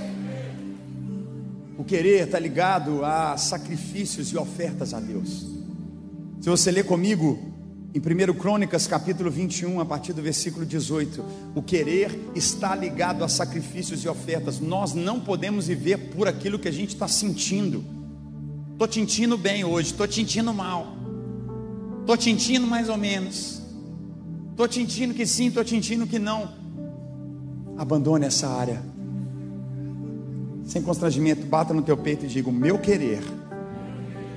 O 1.77 1.83
querer 1.83 2.23
está 2.23 2.39
ligado 2.39 3.03
a 3.03 3.37
sacrifícios 3.37 4.29
e 4.29 4.37
ofertas 4.37 4.93
a 4.93 4.99
Deus. 4.99 5.45
Se 6.41 6.49
você 6.49 6.71
ler 6.71 6.85
comigo 6.85 7.39
em 7.93 7.99
1 7.99 8.33
Crônicas, 8.35 8.85
capítulo 8.85 9.31
21, 9.31 9.79
a 9.79 9.85
partir 9.85 10.13
do 10.13 10.21
versículo 10.21 10.65
18, 10.65 11.23
o 11.55 11.63
querer 11.63 12.17
está 12.35 12.75
ligado 12.75 13.23
a 13.23 13.27
sacrifícios 13.27 14.03
e 14.03 14.07
ofertas. 14.07 14.59
Nós 14.59 14.93
não 14.93 15.19
podemos 15.19 15.67
viver 15.67 15.97
por 16.11 16.27
aquilo 16.27 16.59
que 16.59 16.67
a 16.67 16.71
gente 16.71 16.89
está 16.89 17.07
sentindo. 17.07 17.96
Estou 18.77 18.93
sentindo 18.93 19.39
bem 19.39 19.63
hoje, 19.63 19.89
estou 19.89 20.07
sentindo 20.07 20.53
mal. 20.53 20.85
Estou 22.01 22.21
sentindo 22.21 22.67
mais 22.67 22.89
ou 22.89 22.95
menos. 22.95 23.59
Estou 24.51 24.71
sentindo 24.71 25.15
que 25.15 25.25
sim, 25.25 25.47
estou 25.47 25.67
sentindo 25.67 26.05
que 26.05 26.19
não. 26.19 26.47
Abandone 27.75 28.27
essa 28.27 28.47
área. 28.47 28.79
Sem 30.63 30.83
constrangimento, 30.83 31.43
bata 31.47 31.73
no 31.73 31.81
teu 31.81 31.97
peito 31.97 32.25
e 32.25 32.27
diga: 32.27 32.49
O 32.49 32.53
meu 32.53 32.77
querer 32.77 33.23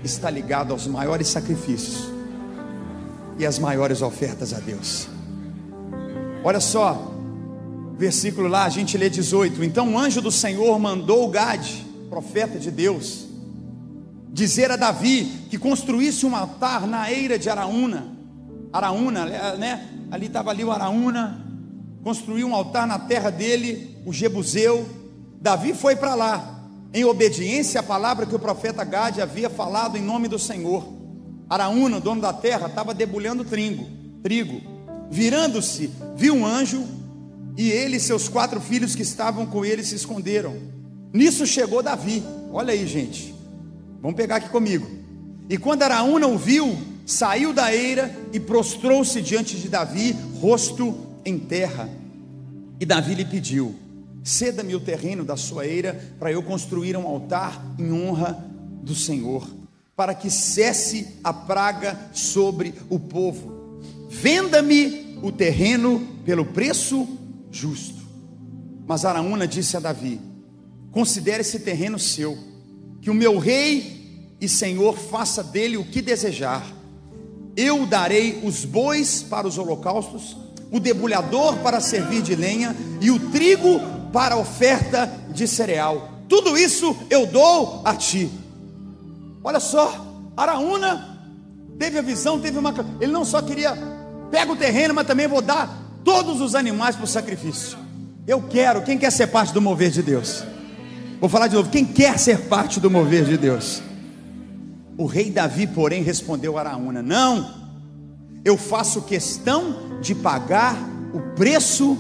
está 0.03 0.31
ligado 0.31 0.73
aos 0.73 0.87
maiores 0.87 1.29
sacrifícios 1.29 2.11
e 3.39 3.45
as 3.45 3.59
maiores 3.59 4.01
ofertas 4.01 4.55
a 4.55 4.59
Deus. 4.59 5.07
Olha 6.43 6.61
só, 6.61 7.13
versículo 7.99 8.49
lá, 8.49 8.65
a 8.65 8.71
gente 8.71 8.97
lê 8.97 9.11
18. 9.11 9.63
Então 9.63 9.93
o 9.93 9.99
anjo 9.99 10.23
do 10.23 10.31
Senhor 10.31 10.79
mandou 10.79 11.29
Gade, 11.29 11.87
profeta 12.09 12.59
de 12.59 12.71
Deus, 12.71 13.29
dizer 14.33 14.71
a 14.71 14.77
Davi 14.77 15.47
que 15.51 15.59
construísse 15.59 16.25
um 16.25 16.35
altar 16.35 16.87
na 16.87 17.11
eira 17.11 17.39
de 17.39 17.51
Araúna. 17.51 18.07
Araúna, 18.73 19.27
né? 19.57 19.89
Ali 20.11 20.27
estava 20.27 20.51
ali 20.51 20.65
o 20.65 20.71
Araúna, 20.71 21.45
construiu 22.03 22.47
um 22.47 22.55
altar 22.55 22.87
na 22.87 22.99
terra 22.99 23.31
dele, 23.31 23.97
o 24.07 24.13
Jebuseu. 24.13 24.89
Davi 25.41 25.75
foi 25.75 25.97
para 25.97 26.15
lá, 26.15 26.61
em 26.93 27.05
obediência 27.05 27.81
à 27.81 27.83
palavra 27.83 28.27
que 28.27 28.35
o 28.35 28.39
profeta 28.39 28.85
Gade 28.85 29.21
havia 29.21 29.51
falado 29.51 29.97
em 29.97 30.03
nome 30.03 30.29
do 30.29 30.39
Senhor. 30.39 30.87
Araúna, 31.49 32.01
dono 32.01 32.21
da 32.21 32.33
terra, 32.33 32.69
estava 32.69 32.95
debulhando 32.95 33.45
trigo, 33.45 33.87
trigo. 34.23 34.61
Virando-se, 35.11 35.91
viu 36.15 36.35
um 36.35 36.47
anjo 36.47 36.85
e 37.57 37.69
ele 37.71 37.97
e 37.97 38.01
seus 38.01 38.29
quatro 38.29 38.61
filhos 38.61 38.95
que 38.95 39.03
estavam 39.03 39.45
com 39.47 39.65
ele 39.65 39.83
se 39.83 39.97
esconderam. 39.97 40.57
Nisso 41.13 41.45
chegou 41.45 41.83
Davi. 41.83 42.23
Olha 42.53 42.73
aí, 42.73 42.87
gente. 42.87 43.35
Vamos 44.01 44.17
pegar 44.17 44.37
aqui 44.37 44.49
comigo. 44.49 44.87
E 45.49 45.57
quando 45.57 45.83
Araúna 45.83 46.27
o 46.27 46.39
viu, 46.39 46.77
saiu 47.05 47.53
da 47.53 47.75
eira 47.75 48.15
e 48.33 48.41
prostrou-se 48.41 49.21
diante 49.21 49.57
de 49.57 49.69
Davi, 49.69 50.17
rosto 50.41 50.97
em 51.25 51.39
terra. 51.39 51.89
E 52.79 52.87
Davi 52.87 53.15
lhe 53.15 53.25
pediu: 53.25 53.75
Ceda-me 54.23 54.75
o 54.75 54.81
terreno 54.81 55.25
da 55.25 55.37
sua 55.37 55.67
eira 55.67 56.01
para 56.19 56.31
eu 56.33 56.43
construir 56.43 56.97
um 56.97 57.07
altar 57.07 57.63
em 57.79 57.93
honra 57.93 58.45
do 58.83 58.95
Senhor 58.95 59.61
para 60.01 60.15
que 60.15 60.31
cesse 60.31 61.19
a 61.23 61.31
praga 61.31 62.09
sobre 62.11 62.73
o 62.89 62.99
povo. 62.99 63.83
Venda-me 64.09 65.19
o 65.23 65.31
terreno 65.31 66.01
pelo 66.25 66.47
preço 66.47 67.07
justo. 67.51 68.01
Mas 68.87 69.05
Araúna 69.05 69.47
disse 69.47 69.77
a 69.77 69.81
Davi: 69.81 70.19
Considere 70.91 71.43
esse 71.43 71.61
terreno 71.61 71.99
seu, 71.99 72.39
que 73.03 73.11
o 73.11 73.15
meu 73.15 73.37
rei 73.37 74.00
e 74.41 74.49
senhor 74.49 74.97
faça 74.97 75.43
dele 75.43 75.77
o 75.77 75.85
que 75.85 76.01
desejar. 76.01 76.67
Eu 77.57 77.85
darei 77.85 78.41
os 78.43 78.65
bois 78.65 79.23
para 79.23 79.47
os 79.47 79.59
holocaustos, 79.59 80.37
o 80.71 80.81
debulhador 80.81 81.57
para 81.59 81.81
servir 81.81 82.23
de 82.23 82.35
lenha 82.35 82.75
e 83.01 83.11
o 83.11 83.31
trigo 83.31 83.81
para 84.13 84.37
oferta 84.37 85.13
de 85.31 85.47
cereal. 85.47 86.09
Tudo 86.29 86.57
isso 86.57 86.97
eu 87.11 87.27
dou 87.27 87.83
a 87.85 87.95
ti. 87.95 88.31
Olha 89.43 89.61
só, 89.61 90.07
Araúna 90.37 91.19
teve 91.79 91.99
a 91.99 92.03
visão, 92.03 92.41
teve 92.41 92.59
uma. 92.59 92.75
Ele 93.01 93.13
não 93.13 93.25
só 93.25 93.43
queria, 93.43 93.77
pega 94.31 94.53
o 94.53 94.57
terreno, 94.57 94.95
mas 94.95 95.07
também 95.07 95.27
vou 95.27 95.43
dar 95.43 96.01
todos 96.05 96.41
os 96.41 96.55
animais 96.55 96.95
para 96.95 97.05
o 97.05 97.09
sacrifício. 97.09 97.77
Eu 98.27 98.43
quero, 98.43 98.83
quem 98.83 98.97
quer 98.97 99.11
ser 99.11 99.27
parte 99.27 99.53
do 99.53 99.61
mover 99.61 99.91
de 99.91 100.03
Deus? 100.03 100.45
Vou 101.21 101.29
falar 101.29 101.49
de 101.49 101.57
novo, 101.57 101.69
quem 101.69 101.85
quer 101.85 102.19
ser 102.19 102.43
parte 102.43 102.79
do 102.79 102.91
mover 102.91 103.25
de 103.25 103.37
Deus? 103.37 103.83
O 105.01 105.07
rei 105.07 105.31
Davi, 105.31 105.67
porém, 105.67 106.03
respondeu 106.03 106.59
a 106.59 106.61
Araúna: 106.61 107.01
Não, 107.03 107.55
eu 108.45 108.59
faço 108.59 109.01
questão 109.01 109.99
de 110.03 110.15
pagar 110.15 110.77
o 111.15 111.35
preço 111.35 111.97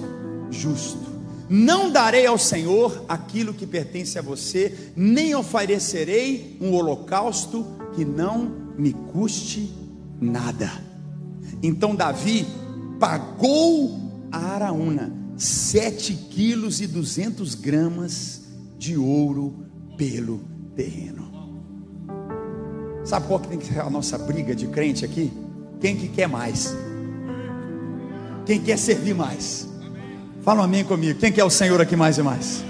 justo. 0.50 1.08
Não 1.48 1.90
darei 1.90 2.26
ao 2.26 2.36
Senhor 2.36 3.06
aquilo 3.08 3.54
que 3.54 3.66
pertence 3.66 4.18
a 4.18 4.22
você, 4.22 4.92
nem 4.94 5.34
oferecerei 5.34 6.58
um 6.60 6.74
holocausto 6.74 7.64
que 7.94 8.04
não 8.04 8.74
me 8.76 8.92
custe 8.92 9.72
nada. 10.20 10.70
Então 11.62 11.96
Davi 11.96 12.46
pagou 13.00 14.28
a 14.30 14.56
Araúna 14.56 15.10
sete 15.38 16.12
quilos 16.12 16.82
e 16.82 16.86
duzentos 16.86 17.54
gramas 17.54 18.42
de 18.76 18.94
ouro 18.98 19.64
pelo 19.96 20.42
terreno. 20.76 21.30
Sabe 23.11 23.27
qual 23.27 23.40
que 23.40 23.49
tem 23.49 23.59
que 23.59 23.66
ser 23.66 23.81
a 23.81 23.90
nossa 23.90 24.16
briga 24.16 24.55
de 24.55 24.68
crente 24.68 25.05
aqui? 25.05 25.33
Quem 25.81 25.96
que 25.96 26.07
quer 26.07 26.29
mais? 26.29 26.73
Quem 28.46 28.61
quer 28.61 28.79
servir 28.79 29.16
mais? 29.16 29.68
Fala 30.44 30.61
um 30.61 30.62
amém 30.62 30.85
comigo. 30.85 31.18
Quem 31.18 31.33
quer 31.33 31.42
o 31.42 31.51
Senhor 31.51 31.81
aqui 31.81 31.96
mais 31.96 32.18
e 32.18 32.23
mais? 32.23 32.62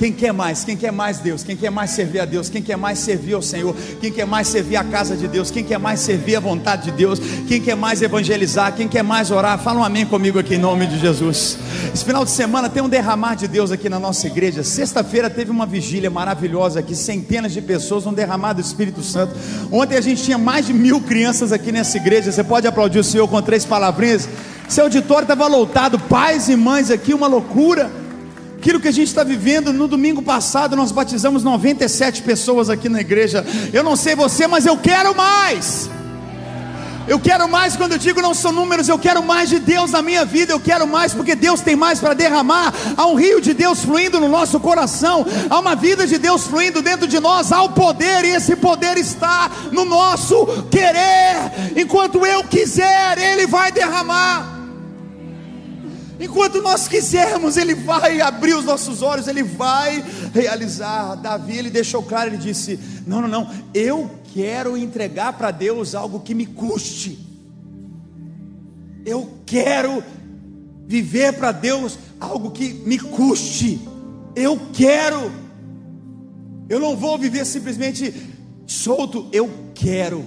Quem 0.00 0.14
quer 0.14 0.32
mais? 0.32 0.64
Quem 0.64 0.78
quer 0.78 0.90
mais 0.90 1.18
Deus? 1.18 1.44
Quem 1.44 1.54
quer 1.54 1.68
mais 1.68 1.90
servir 1.90 2.20
a 2.20 2.24
Deus? 2.24 2.48
Quem 2.48 2.62
quer 2.62 2.78
mais 2.78 2.98
servir 3.00 3.34
ao 3.34 3.42
Senhor? 3.42 3.76
Quem 4.00 4.10
quer 4.10 4.24
mais 4.24 4.48
servir 4.48 4.76
a 4.76 4.84
casa 4.84 5.14
de 5.14 5.28
Deus? 5.28 5.50
Quem 5.50 5.62
quer 5.62 5.78
mais 5.78 6.00
servir 6.00 6.36
a 6.36 6.40
vontade 6.40 6.84
de 6.84 6.92
Deus? 6.92 7.20
Quem 7.46 7.60
quer 7.60 7.76
mais 7.76 8.00
evangelizar? 8.00 8.74
Quem 8.74 8.88
quer 8.88 9.02
mais 9.02 9.30
orar? 9.30 9.58
Fala 9.58 9.80
um 9.80 9.84
amém 9.84 10.06
comigo 10.06 10.38
aqui 10.38 10.54
em 10.54 10.58
nome 10.58 10.86
de 10.86 10.98
Jesus. 10.98 11.58
Esse 11.92 12.02
final 12.02 12.24
de 12.24 12.30
semana 12.30 12.70
tem 12.70 12.82
um 12.82 12.88
derramar 12.88 13.34
de 13.34 13.46
Deus 13.46 13.70
aqui 13.70 13.90
na 13.90 14.00
nossa 14.00 14.26
igreja. 14.26 14.64
Sexta-feira 14.64 15.28
teve 15.28 15.50
uma 15.50 15.66
vigília 15.66 16.08
maravilhosa 16.08 16.80
aqui, 16.80 16.94
centenas 16.94 17.52
de 17.52 17.60
pessoas, 17.60 18.06
um 18.06 18.14
derramar 18.14 18.54
do 18.54 18.62
Espírito 18.62 19.02
Santo. 19.02 19.34
Ontem 19.70 19.98
a 19.98 20.00
gente 20.00 20.22
tinha 20.22 20.38
mais 20.38 20.64
de 20.64 20.72
mil 20.72 21.02
crianças 21.02 21.52
aqui 21.52 21.70
nessa 21.70 21.98
igreja. 21.98 22.32
Você 22.32 22.42
pode 22.42 22.66
aplaudir 22.66 23.00
o 23.00 23.04
Senhor 23.04 23.28
com 23.28 23.42
três 23.42 23.66
palavrinhas? 23.66 24.26
Seu 24.66 24.84
auditório 24.84 25.24
estava 25.24 25.46
lotado, 25.46 25.98
pais 25.98 26.48
e 26.48 26.56
mães 26.56 26.90
aqui, 26.90 27.12
uma 27.12 27.26
loucura. 27.26 27.99
Aquilo 28.60 28.78
que 28.78 28.88
a 28.88 28.92
gente 28.92 29.08
está 29.08 29.24
vivendo, 29.24 29.72
no 29.72 29.88
domingo 29.88 30.20
passado 30.20 30.76
nós 30.76 30.92
batizamos 30.92 31.42
97 31.42 32.20
pessoas 32.20 32.68
aqui 32.68 32.90
na 32.90 33.00
igreja. 33.00 33.42
Eu 33.72 33.82
não 33.82 33.96
sei 33.96 34.14
você, 34.14 34.46
mas 34.46 34.66
eu 34.66 34.76
quero 34.76 35.16
mais. 35.16 35.88
Eu 37.08 37.18
quero 37.18 37.48
mais 37.48 37.74
quando 37.74 37.92
eu 37.92 37.98
digo 37.98 38.20
não 38.20 38.34
são 38.34 38.52
números, 38.52 38.86
eu 38.86 38.98
quero 38.98 39.22
mais 39.22 39.48
de 39.48 39.58
Deus 39.58 39.92
na 39.92 40.02
minha 40.02 40.26
vida, 40.26 40.52
eu 40.52 40.60
quero 40.60 40.86
mais 40.86 41.14
porque 41.14 41.34
Deus 41.34 41.62
tem 41.62 41.74
mais 41.74 42.00
para 42.00 42.12
derramar. 42.12 42.74
Há 42.98 43.06
um 43.06 43.14
rio 43.14 43.40
de 43.40 43.54
Deus 43.54 43.82
fluindo 43.82 44.20
no 44.20 44.28
nosso 44.28 44.60
coração, 44.60 45.24
há 45.48 45.58
uma 45.58 45.74
vida 45.74 46.06
de 46.06 46.18
Deus 46.18 46.46
fluindo 46.46 46.82
dentro 46.82 47.06
de 47.06 47.18
nós, 47.18 47.52
há 47.52 47.62
o 47.62 47.70
poder, 47.70 48.26
e 48.26 48.32
esse 48.32 48.56
poder 48.56 48.98
está 48.98 49.50
no 49.72 49.86
nosso 49.86 50.46
querer. 50.70 51.72
Enquanto 51.74 52.26
eu 52.26 52.44
quiser, 52.44 53.16
Ele 53.16 53.46
vai 53.46 53.72
derramar. 53.72 54.59
Enquanto 56.20 56.60
nós 56.60 56.86
quisermos, 56.86 57.56
Ele 57.56 57.74
vai 57.74 58.20
abrir 58.20 58.52
os 58.52 58.64
nossos 58.64 59.00
olhos, 59.00 59.26
Ele 59.26 59.42
vai 59.42 60.04
realizar. 60.34 61.14
Davi, 61.14 61.56
ele 61.56 61.70
deixou 61.70 62.02
claro, 62.02 62.28
ele 62.28 62.36
disse: 62.36 62.78
Não, 63.06 63.22
não, 63.22 63.28
não, 63.28 63.50
eu 63.72 64.10
quero 64.34 64.76
entregar 64.76 65.32
para 65.32 65.50
Deus 65.50 65.94
algo 65.94 66.20
que 66.20 66.34
me 66.34 66.44
custe. 66.44 67.18
Eu 69.06 69.30
quero 69.46 70.04
viver 70.86 71.32
para 71.32 71.52
Deus 71.52 71.98
algo 72.20 72.50
que 72.50 72.74
me 72.74 72.98
custe. 72.98 73.80
Eu 74.36 74.60
quero. 74.74 75.32
Eu 76.68 76.78
não 76.78 76.96
vou 76.96 77.16
viver 77.16 77.46
simplesmente 77.46 78.14
solto, 78.66 79.26
eu 79.32 79.50
quero. 79.74 80.24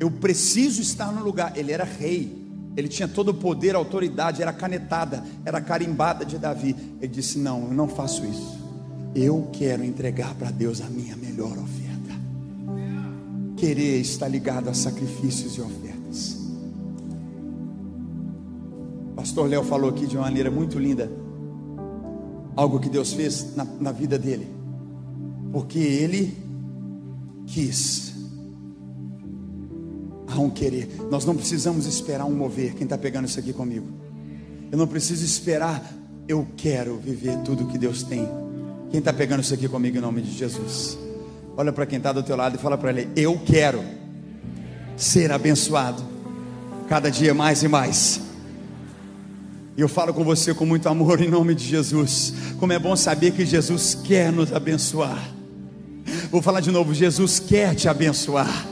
Eu 0.00 0.10
preciso 0.10 0.82
estar 0.82 1.12
no 1.12 1.22
lugar. 1.22 1.56
Ele 1.56 1.72
era 1.72 1.84
rei. 1.84 2.37
Ele 2.78 2.86
tinha 2.86 3.08
todo 3.08 3.30
o 3.30 3.34
poder, 3.34 3.74
autoridade, 3.74 4.40
era 4.40 4.52
canetada, 4.52 5.24
era 5.44 5.60
carimbada 5.60 6.24
de 6.24 6.38
Davi. 6.38 6.76
Ele 7.00 7.12
disse: 7.12 7.36
Não, 7.36 7.64
eu 7.64 7.74
não 7.74 7.88
faço 7.88 8.24
isso. 8.24 8.56
Eu 9.16 9.48
quero 9.52 9.84
entregar 9.84 10.32
para 10.36 10.48
Deus 10.52 10.80
a 10.80 10.84
minha 10.84 11.16
melhor 11.16 11.58
oferta. 11.58 12.14
Querer 13.56 13.98
estar 13.98 14.28
ligado 14.28 14.68
a 14.70 14.74
sacrifícios 14.74 15.56
e 15.56 15.60
ofertas. 15.60 16.38
Pastor 19.16 19.48
Léo 19.48 19.64
falou 19.64 19.90
aqui 19.90 20.06
de 20.06 20.16
uma 20.16 20.26
maneira 20.26 20.48
muito 20.48 20.78
linda. 20.78 21.10
Algo 22.54 22.78
que 22.78 22.88
Deus 22.88 23.12
fez 23.12 23.56
na, 23.56 23.64
na 23.64 23.90
vida 23.90 24.16
dele. 24.16 24.46
Porque 25.50 25.80
ele 25.80 26.32
quis. 27.44 28.14
Um 30.40 30.50
querer. 30.50 30.88
Nós 31.10 31.24
não 31.24 31.34
precisamos 31.34 31.86
esperar 31.86 32.24
um 32.24 32.34
mover. 32.34 32.74
Quem 32.74 32.84
está 32.84 32.96
pegando 32.96 33.26
isso 33.26 33.38
aqui 33.38 33.52
comigo? 33.52 33.86
Eu 34.70 34.78
não 34.78 34.86
preciso 34.86 35.24
esperar. 35.24 35.82
Eu 36.26 36.46
quero 36.56 36.96
viver 36.98 37.38
tudo 37.38 37.66
que 37.66 37.78
Deus 37.78 38.02
tem. 38.02 38.28
Quem 38.90 38.98
está 38.98 39.12
pegando 39.12 39.42
isso 39.42 39.54
aqui 39.54 39.68
comigo 39.68 39.96
em 39.96 40.00
nome 40.00 40.22
de 40.22 40.30
Jesus? 40.30 40.98
Olha 41.56 41.72
para 41.72 41.86
quem 41.86 41.98
está 41.98 42.12
do 42.12 42.22
teu 42.22 42.36
lado 42.36 42.56
e 42.56 42.58
fala 42.58 42.78
para 42.78 42.90
ele: 42.90 43.08
Eu 43.16 43.38
quero 43.44 43.82
ser 44.96 45.32
abençoado 45.32 46.02
cada 46.88 47.10
dia 47.10 47.34
mais 47.34 47.62
e 47.62 47.68
mais. 47.68 48.20
E 49.76 49.80
eu 49.80 49.88
falo 49.88 50.12
com 50.12 50.24
você 50.24 50.52
com 50.52 50.66
muito 50.66 50.88
amor 50.88 51.20
em 51.22 51.28
nome 51.28 51.54
de 51.54 51.64
Jesus. 51.64 52.32
Como 52.58 52.72
é 52.72 52.78
bom 52.78 52.96
saber 52.96 53.32
que 53.32 53.46
Jesus 53.46 53.94
quer 53.94 54.32
nos 54.32 54.52
abençoar. 54.52 55.22
Vou 56.30 56.42
falar 56.42 56.60
de 56.60 56.70
novo: 56.70 56.92
Jesus 56.92 57.38
quer 57.38 57.74
te 57.74 57.88
abençoar. 57.88 58.67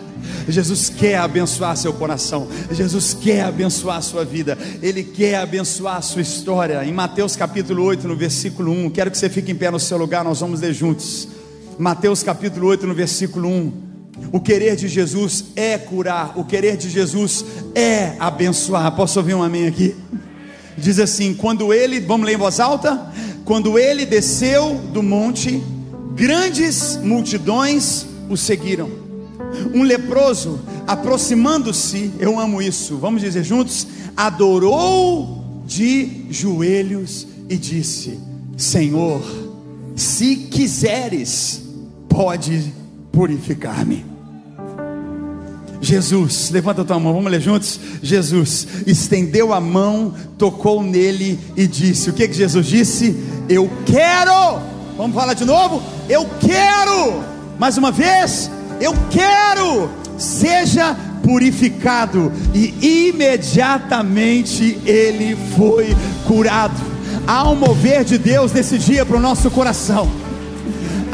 Jesus 0.48 0.88
quer 0.88 1.16
abençoar 1.16 1.76
seu 1.76 1.92
coração, 1.92 2.46
Jesus 2.70 3.14
quer 3.14 3.42
abençoar 3.42 4.00
sua 4.02 4.24
vida, 4.24 4.56
Ele 4.80 5.02
quer 5.02 5.36
abençoar 5.36 6.02
sua 6.02 6.22
história. 6.22 6.84
Em 6.84 6.92
Mateus 6.92 7.34
capítulo 7.34 7.82
8, 7.84 8.06
no 8.06 8.16
versículo 8.16 8.70
1, 8.70 8.90
quero 8.90 9.10
que 9.10 9.18
você 9.18 9.28
fique 9.28 9.50
em 9.52 9.56
pé 9.56 9.70
no 9.70 9.80
seu 9.80 9.98
lugar, 9.98 10.24
nós 10.24 10.40
vamos 10.40 10.60
ler 10.60 10.72
juntos. 10.72 11.28
Mateus 11.78 12.22
capítulo 12.22 12.68
8, 12.68 12.86
no 12.86 12.94
versículo 12.94 13.48
1. 13.48 13.86
O 14.32 14.40
querer 14.40 14.76
de 14.76 14.88
Jesus 14.88 15.46
é 15.54 15.76
curar, 15.76 16.38
o 16.38 16.44
querer 16.44 16.76
de 16.76 16.88
Jesus 16.88 17.44
é 17.74 18.14
abençoar. 18.18 18.94
Posso 18.96 19.18
ouvir 19.18 19.34
um 19.34 19.42
amém 19.42 19.66
aqui? 19.66 19.94
Diz 20.76 20.98
assim: 20.98 21.34
quando 21.34 21.72
ele, 21.72 22.00
vamos 22.00 22.26
ler 22.26 22.34
em 22.34 22.38
voz 22.38 22.60
alta? 22.60 23.12
Quando 23.44 23.78
ele 23.78 24.06
desceu 24.06 24.74
do 24.92 25.02
monte, 25.02 25.62
grandes 26.14 26.96
multidões 26.96 28.06
o 28.28 28.36
seguiram. 28.36 29.05
Um 29.74 29.82
leproso, 29.82 30.60
aproximando-se, 30.86 32.12
eu 32.18 32.38
amo 32.38 32.62
isso, 32.62 32.96
vamos 32.96 33.20
dizer 33.22 33.44
juntos: 33.44 33.86
adorou 34.16 35.62
de 35.66 36.26
joelhos 36.30 37.26
e 37.48 37.56
disse: 37.56 38.18
Senhor, 38.56 39.20
se 39.94 40.36
quiseres, 40.36 41.62
pode 42.08 42.72
purificar-me. 43.12 44.04
Jesus, 45.80 46.50
levanta 46.50 46.84
tua 46.84 46.98
mão, 46.98 47.12
vamos 47.12 47.30
ler 47.30 47.40
juntos. 47.40 47.78
Jesus 48.02 48.66
estendeu 48.86 49.52
a 49.52 49.60
mão, 49.60 50.14
tocou 50.38 50.82
nele 50.82 51.38
e 51.56 51.66
disse: 51.66 52.10
O 52.10 52.12
que 52.12 52.26
que 52.28 52.34
Jesus 52.34 52.66
disse? 52.66 53.16
Eu 53.48 53.70
quero. 53.84 54.60
Vamos 54.96 55.14
falar 55.14 55.34
de 55.34 55.44
novo? 55.44 55.82
Eu 56.08 56.26
quero. 56.40 57.22
Mais 57.58 57.76
uma 57.76 57.90
vez, 57.90 58.50
eu 58.80 58.94
quero. 59.10 59.90
Seja 60.18 60.96
purificado 61.22 62.32
e 62.54 63.08
imediatamente 63.08 64.78
ele 64.86 65.36
foi 65.56 65.94
curado. 66.26 66.80
Há 67.26 67.48
um 67.50 67.56
mover 67.56 68.04
de 68.04 68.16
Deus 68.16 68.52
nesse 68.52 68.78
dia 68.78 69.04
para 69.04 69.16
o 69.16 69.20
nosso 69.20 69.50
coração 69.50 70.08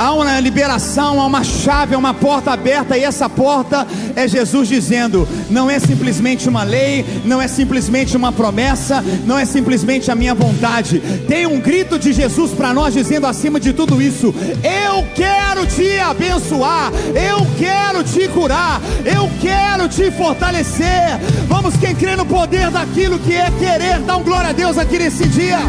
há 0.03 0.12
uma 0.12 0.40
liberação, 0.40 1.20
há 1.20 1.27
uma 1.27 1.44
chave, 1.44 1.94
há 1.94 1.98
uma 1.98 2.14
porta 2.14 2.53
aberta, 2.53 2.96
e 2.96 3.05
essa 3.05 3.29
porta 3.29 3.87
é 4.16 4.27
Jesus 4.27 4.68
dizendo: 4.68 5.29
não 5.51 5.70
é 5.70 5.79
simplesmente 5.79 6.48
uma 6.48 6.62
lei, 6.62 7.05
não 7.25 7.40
é 7.40 7.48
simplesmente 7.48 8.16
uma 8.16 8.33
promessa, 8.33 9.03
não 9.25 9.38
é 9.38 9.44
simplesmente 9.44 10.11
a 10.11 10.14
minha 10.14 10.35
vontade. 10.35 11.01
Tem 11.29 11.46
um 11.46 11.61
grito 11.61 11.98
de 11.98 12.12
Jesus 12.12 12.53
para 12.53 12.72
nós 12.72 12.94
dizendo 12.94 13.27
acima 13.27 13.61
de 13.61 13.72
tudo 13.72 14.01
isso: 14.01 14.35
eu 14.62 15.07
quero 15.14 15.66
te 15.66 15.98
abençoar, 15.98 16.92
eu 17.14 17.41
quero 17.62 18.03
te 18.03 18.27
curar, 18.29 18.81
eu 19.05 19.31
quero 19.40 19.88
te 19.88 20.11
fortalecer. 20.11 21.18
Vamos, 21.46 21.77
quem 21.77 21.94
crê 21.94 22.16
no 22.16 22.27
poder 22.27 22.70
daquilo 22.70 23.20
que 23.20 23.35
é 23.35 23.48
querer, 23.53 24.01
dá 24.01 24.16
um 24.16 24.25
glória 24.25 24.51
a 24.51 24.53
Deus 24.53 24.77
aqui 24.77 24.98
nesse 24.98 25.29
dia. 25.29 25.61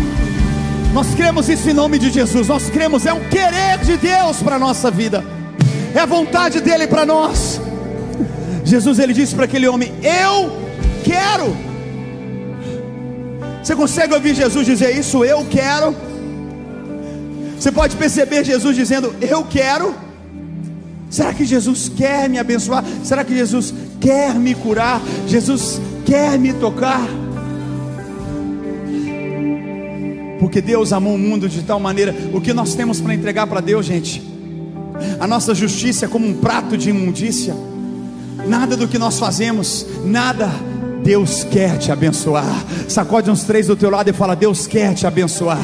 Nós 0.92 1.14
cremos 1.14 1.48
isso 1.50 1.70
em 1.70 1.74
nome 1.74 2.00
de 2.00 2.10
Jesus. 2.10 2.48
Nós 2.48 2.68
cremos, 2.70 3.06
é 3.06 3.14
um 3.14 3.24
querer 3.30 3.78
de 3.84 3.96
Deus 3.98 4.42
para 4.42 4.56
a 4.56 4.60
nossa 4.60 4.90
vida, 4.90 5.24
é 5.94 6.00
a 6.00 6.06
vontade 6.06 6.62
dele 6.62 6.88
para 6.88 7.06
nós. 7.06 7.62
Jesus 8.66 8.98
ele 8.98 9.14
disse 9.14 9.36
para 9.36 9.46
aquele 9.46 9.68
homem: 9.68 9.94
Eu 10.02 10.52
quero. 11.04 11.56
Você 13.62 13.76
consegue 13.76 14.14
ouvir 14.14 14.34
Jesus 14.34 14.66
dizer 14.66 14.98
isso? 14.98 15.24
Eu 15.24 15.46
quero. 15.50 15.96
Você 17.60 17.72
pode 17.72 17.96
perceber 17.96 18.44
Jesus 18.44 18.76
dizendo: 18.76 19.16
Eu 19.22 19.44
quero. 19.44 20.03
Será 21.14 21.32
que 21.32 21.46
Jesus 21.46 21.92
quer 21.96 22.28
me 22.28 22.40
abençoar? 22.40 22.84
Será 23.04 23.24
que 23.24 23.36
Jesus 23.36 23.72
quer 24.02 24.34
me 24.34 24.56
curar? 24.56 25.00
Jesus 25.28 25.80
quer 26.04 26.40
me 26.40 26.52
tocar? 26.54 27.08
porque 30.40 30.60
Deus 30.60 30.92
amou 30.92 31.16
o 31.16 31.18
mundo 31.18 31.48
de 31.48 31.62
tal 31.62 31.80
maneira. 31.80 32.14
O 32.34 32.42
que 32.42 32.52
nós 32.52 32.76
temos 32.76 33.00
para 33.00 33.14
entregar 33.14 33.48
para 33.48 33.62
Deus, 33.62 33.86
gente? 33.86 34.22
A 35.18 35.26
nossa 35.26 35.56
justiça 35.56 36.04
é 36.04 36.08
como 36.08 36.28
um 36.28 36.34
prato 36.34 36.78
de 36.78 36.90
imundícia. 36.90 37.56
Nada 38.46 38.76
do 38.76 38.86
que 38.86 38.98
nós 38.98 39.18
fazemos, 39.18 39.86
nada. 40.04 40.52
Deus 41.02 41.46
quer 41.46 41.78
te 41.78 41.94
abençoar. 41.94 42.66
Sacode 42.90 43.32
uns 43.32 43.44
três 43.44 43.68
do 43.68 43.76
teu 43.76 43.90
lado 43.90 44.10
e 44.10 44.14
fala: 44.14 44.36
Deus 44.36 44.68
quer 44.68 44.94
te 44.94 45.08
abençoar. 45.08 45.64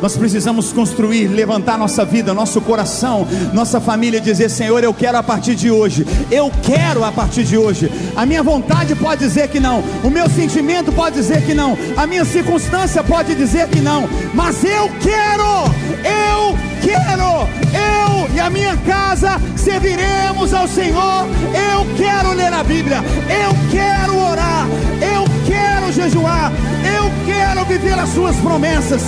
Nós 0.00 0.16
precisamos 0.16 0.72
construir, 0.72 1.28
levantar 1.28 1.76
nossa 1.76 2.04
vida, 2.04 2.32
nosso 2.32 2.60
coração, 2.60 3.26
nossa 3.52 3.80
família, 3.80 4.20
dizer: 4.20 4.48
Senhor, 4.48 4.82
eu 4.82 4.94
quero 4.94 5.18
a 5.18 5.22
partir 5.22 5.54
de 5.54 5.70
hoje, 5.70 6.06
eu 6.30 6.50
quero 6.62 7.04
a 7.04 7.10
partir 7.10 7.44
de 7.44 7.56
hoje. 7.56 7.90
A 8.16 8.24
minha 8.24 8.42
vontade 8.42 8.94
pode 8.94 9.24
dizer 9.24 9.48
que 9.48 9.58
não, 9.58 9.82
o 10.04 10.10
meu 10.10 10.28
sentimento 10.28 10.92
pode 10.92 11.16
dizer 11.16 11.44
que 11.44 11.54
não, 11.54 11.76
a 11.96 12.06
minha 12.06 12.24
circunstância 12.24 13.02
pode 13.02 13.34
dizer 13.34 13.68
que 13.68 13.80
não, 13.80 14.08
mas 14.34 14.62
eu 14.64 14.88
quero, 15.00 15.64
eu 16.04 16.56
quero, 16.80 17.48
eu 17.74 18.34
e 18.34 18.40
a 18.40 18.48
minha 18.50 18.76
casa 18.78 19.40
serviremos 19.56 20.54
ao 20.54 20.68
Senhor. 20.68 21.26
Eu 21.52 21.96
quero 21.96 22.32
ler 22.32 22.52
a 22.52 22.62
Bíblia, 22.62 22.98
eu 23.28 23.70
quero 23.70 24.16
orar, 24.16 24.66
eu 25.00 25.24
quero 25.46 25.92
jejuar, 25.92 26.52
eu 26.96 27.10
quero 27.26 27.64
viver 27.64 27.98
as 27.98 28.08
Suas 28.10 28.36
promessas. 28.36 29.02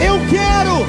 Eu 0.00 0.18
quero. 0.30 0.86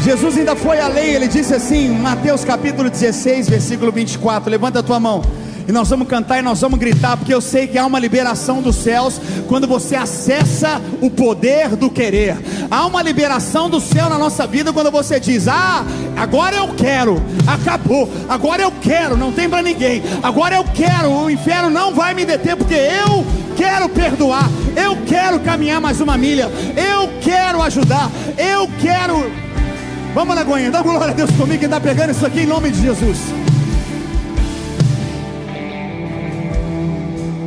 Jesus 0.00 0.38
ainda 0.38 0.54
foi 0.54 0.80
além, 0.80 1.14
ele 1.14 1.28
disse 1.28 1.52
assim, 1.52 1.88
Mateus 1.88 2.44
capítulo 2.44 2.88
16, 2.88 3.48
versículo 3.48 3.90
24. 3.90 4.50
Levanta 4.50 4.78
a 4.78 4.82
tua 4.82 5.00
mão. 5.00 5.22
E 5.68 5.72
nós 5.72 5.90
vamos 5.90 6.08
cantar 6.08 6.38
e 6.38 6.42
nós 6.42 6.62
vamos 6.62 6.78
gritar, 6.78 7.18
porque 7.18 7.34
eu 7.34 7.42
sei 7.42 7.66
que 7.66 7.76
há 7.76 7.84
uma 7.84 7.98
liberação 7.98 8.62
dos 8.62 8.74
céus 8.74 9.20
quando 9.46 9.68
você 9.68 9.96
acessa 9.96 10.80
o 11.02 11.10
poder 11.10 11.76
do 11.76 11.90
querer. 11.90 12.38
Há 12.70 12.86
uma 12.86 13.02
liberação 13.02 13.68
do 13.68 13.78
céu 13.78 14.08
na 14.08 14.16
nossa 14.16 14.46
vida 14.46 14.72
quando 14.72 14.90
você 14.90 15.20
diz: 15.20 15.46
Ah, 15.46 15.84
agora 16.16 16.56
eu 16.56 16.68
quero, 16.68 17.22
acabou, 17.46 18.10
agora 18.30 18.62
eu 18.62 18.72
quero, 18.80 19.14
não 19.14 19.30
tem 19.30 19.46
para 19.46 19.60
ninguém, 19.60 20.02
agora 20.22 20.56
eu 20.56 20.64
quero, 20.64 21.10
o 21.10 21.30
inferno 21.30 21.68
não 21.68 21.92
vai 21.92 22.14
me 22.14 22.24
deter, 22.24 22.56
porque 22.56 22.72
eu 22.72 23.26
quero 23.54 23.90
perdoar, 23.90 24.48
eu 24.78 24.96
quero 25.06 25.40
caminhar 25.40 25.80
mais 25.80 26.00
uma 26.00 26.16
milha, 26.16 26.48
eu 26.76 27.08
quero 27.20 27.60
ajudar, 27.62 28.10
eu 28.36 28.68
quero. 28.80 29.30
Vamos, 30.14 30.34
Lagoinha, 30.34 30.70
dá 30.70 30.82
glória 30.82 31.12
a 31.12 31.14
Deus 31.14 31.30
comigo, 31.32 31.58
quem 31.58 31.66
está 31.66 31.80
pegando 31.80 32.10
isso 32.10 32.24
aqui 32.24 32.40
em 32.40 32.46
nome 32.46 32.70
de 32.70 32.80
Jesus. 32.82 33.18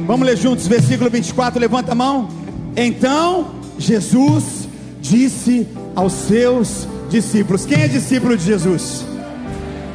Vamos 0.06 0.28
ler 0.28 0.38
juntos, 0.38 0.68
versículo 0.68 1.10
24, 1.10 1.60
levanta 1.60 1.94
a 1.94 1.96
mão. 1.96 2.28
Então 2.76 3.56
Jesus 3.80 4.68
disse 5.00 5.68
aos 5.96 6.14
seus 6.14 6.88
discípulos: 7.10 7.66
Quem 7.66 7.82
é 7.82 7.88
discípulo 7.88 8.36
de 8.36 8.44
Jesus? 8.44 9.06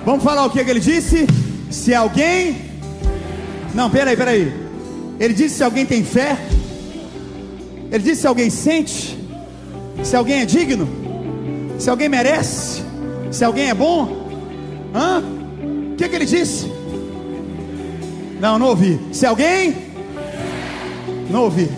Vamos 0.05 0.25
falar 0.25 0.46
o 0.46 0.51
que, 0.51 0.64
que 0.64 0.70
ele 0.70 0.81
disse? 0.81 1.27
Se 1.70 1.94
alguém. 1.94 2.57
Não, 3.75 3.90
peraí, 3.90 4.16
peraí. 4.16 4.53
Ele 5.20 5.35
disse 5.35 5.57
se 5.57 5.64
alguém 5.64 5.85
tem 5.85 6.03
fé. 6.03 6.37
Ele 7.90 8.03
disse 8.03 8.22
se 8.22 8.27
alguém 8.27 8.51
sente. 8.51 9.18
Se 10.03 10.16
alguém 10.16 10.40
é 10.42 10.46
digno. 10.46 10.88
Se 11.79 11.88
alguém 11.90 12.09
merece. 12.09 12.83
Se 13.31 13.44
alguém 13.44 13.70
é 13.70 13.75
bom. 13.75 14.29
Hã? 14.94 15.22
O 15.92 15.96
que, 15.96 16.09
que 16.09 16.16
ele 16.16 16.27
disse? 16.27 16.70
Não, 18.40 18.59
não 18.59 18.68
ouvi. 18.68 19.01
Se 19.12 19.27
alguém. 19.27 19.77
Não 21.31 21.44
ouvi. 21.44 21.70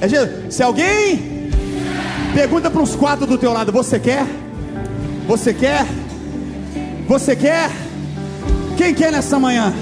É 0.00 0.08
Jesus. 0.08 0.54
Se 0.54 0.62
alguém. 0.62 1.50
Pergunta 2.34 2.70
para 2.70 2.82
os 2.82 2.94
quatro 2.94 3.26
do 3.26 3.36
teu 3.36 3.52
lado: 3.52 3.72
Você 3.72 3.98
quer? 3.98 4.26
Você 5.26 5.52
quer? 5.52 5.86
Você 7.06 7.36
quer? 7.36 7.70
Quem 8.76 8.94
quer 8.94 9.12
nessa 9.12 9.38
manhã? 9.38 9.74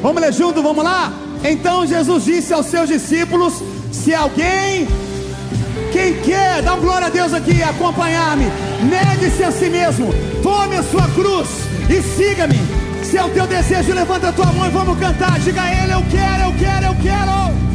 Vamos 0.00 0.20
ler 0.22 0.32
junto, 0.32 0.62
vamos 0.62 0.84
lá? 0.84 1.12
Então 1.42 1.86
Jesus 1.86 2.24
disse 2.24 2.52
aos 2.54 2.66
seus 2.66 2.88
discípulos: 2.88 3.62
se 3.94 4.12
alguém, 4.12 4.88
quem 5.92 6.14
quer, 6.20 6.60
dá 6.62 6.74
um 6.74 6.80
glória 6.80 7.06
a 7.06 7.10
Deus 7.10 7.32
aqui, 7.32 7.62
acompanhar-me, 7.62 8.44
negue-se 8.82 9.42
a 9.44 9.52
si 9.52 9.70
mesmo, 9.70 10.12
tome 10.42 10.76
a 10.76 10.82
sua 10.82 11.08
cruz 11.08 11.48
e 11.88 12.02
siga-me. 12.02 12.58
Se 13.04 13.16
é 13.16 13.24
o 13.24 13.30
teu 13.30 13.46
desejo, 13.46 13.94
levanta 13.94 14.28
a 14.28 14.32
tua 14.32 14.46
mão 14.46 14.66
e 14.66 14.70
vamos 14.70 14.98
cantar. 14.98 15.38
Diga 15.38 15.62
a 15.62 15.72
Ele: 15.72 15.92
Eu 15.92 16.04
quero, 16.10 16.42
eu 16.42 16.54
quero, 16.58 16.86
eu 16.86 16.94
quero. 17.02 17.73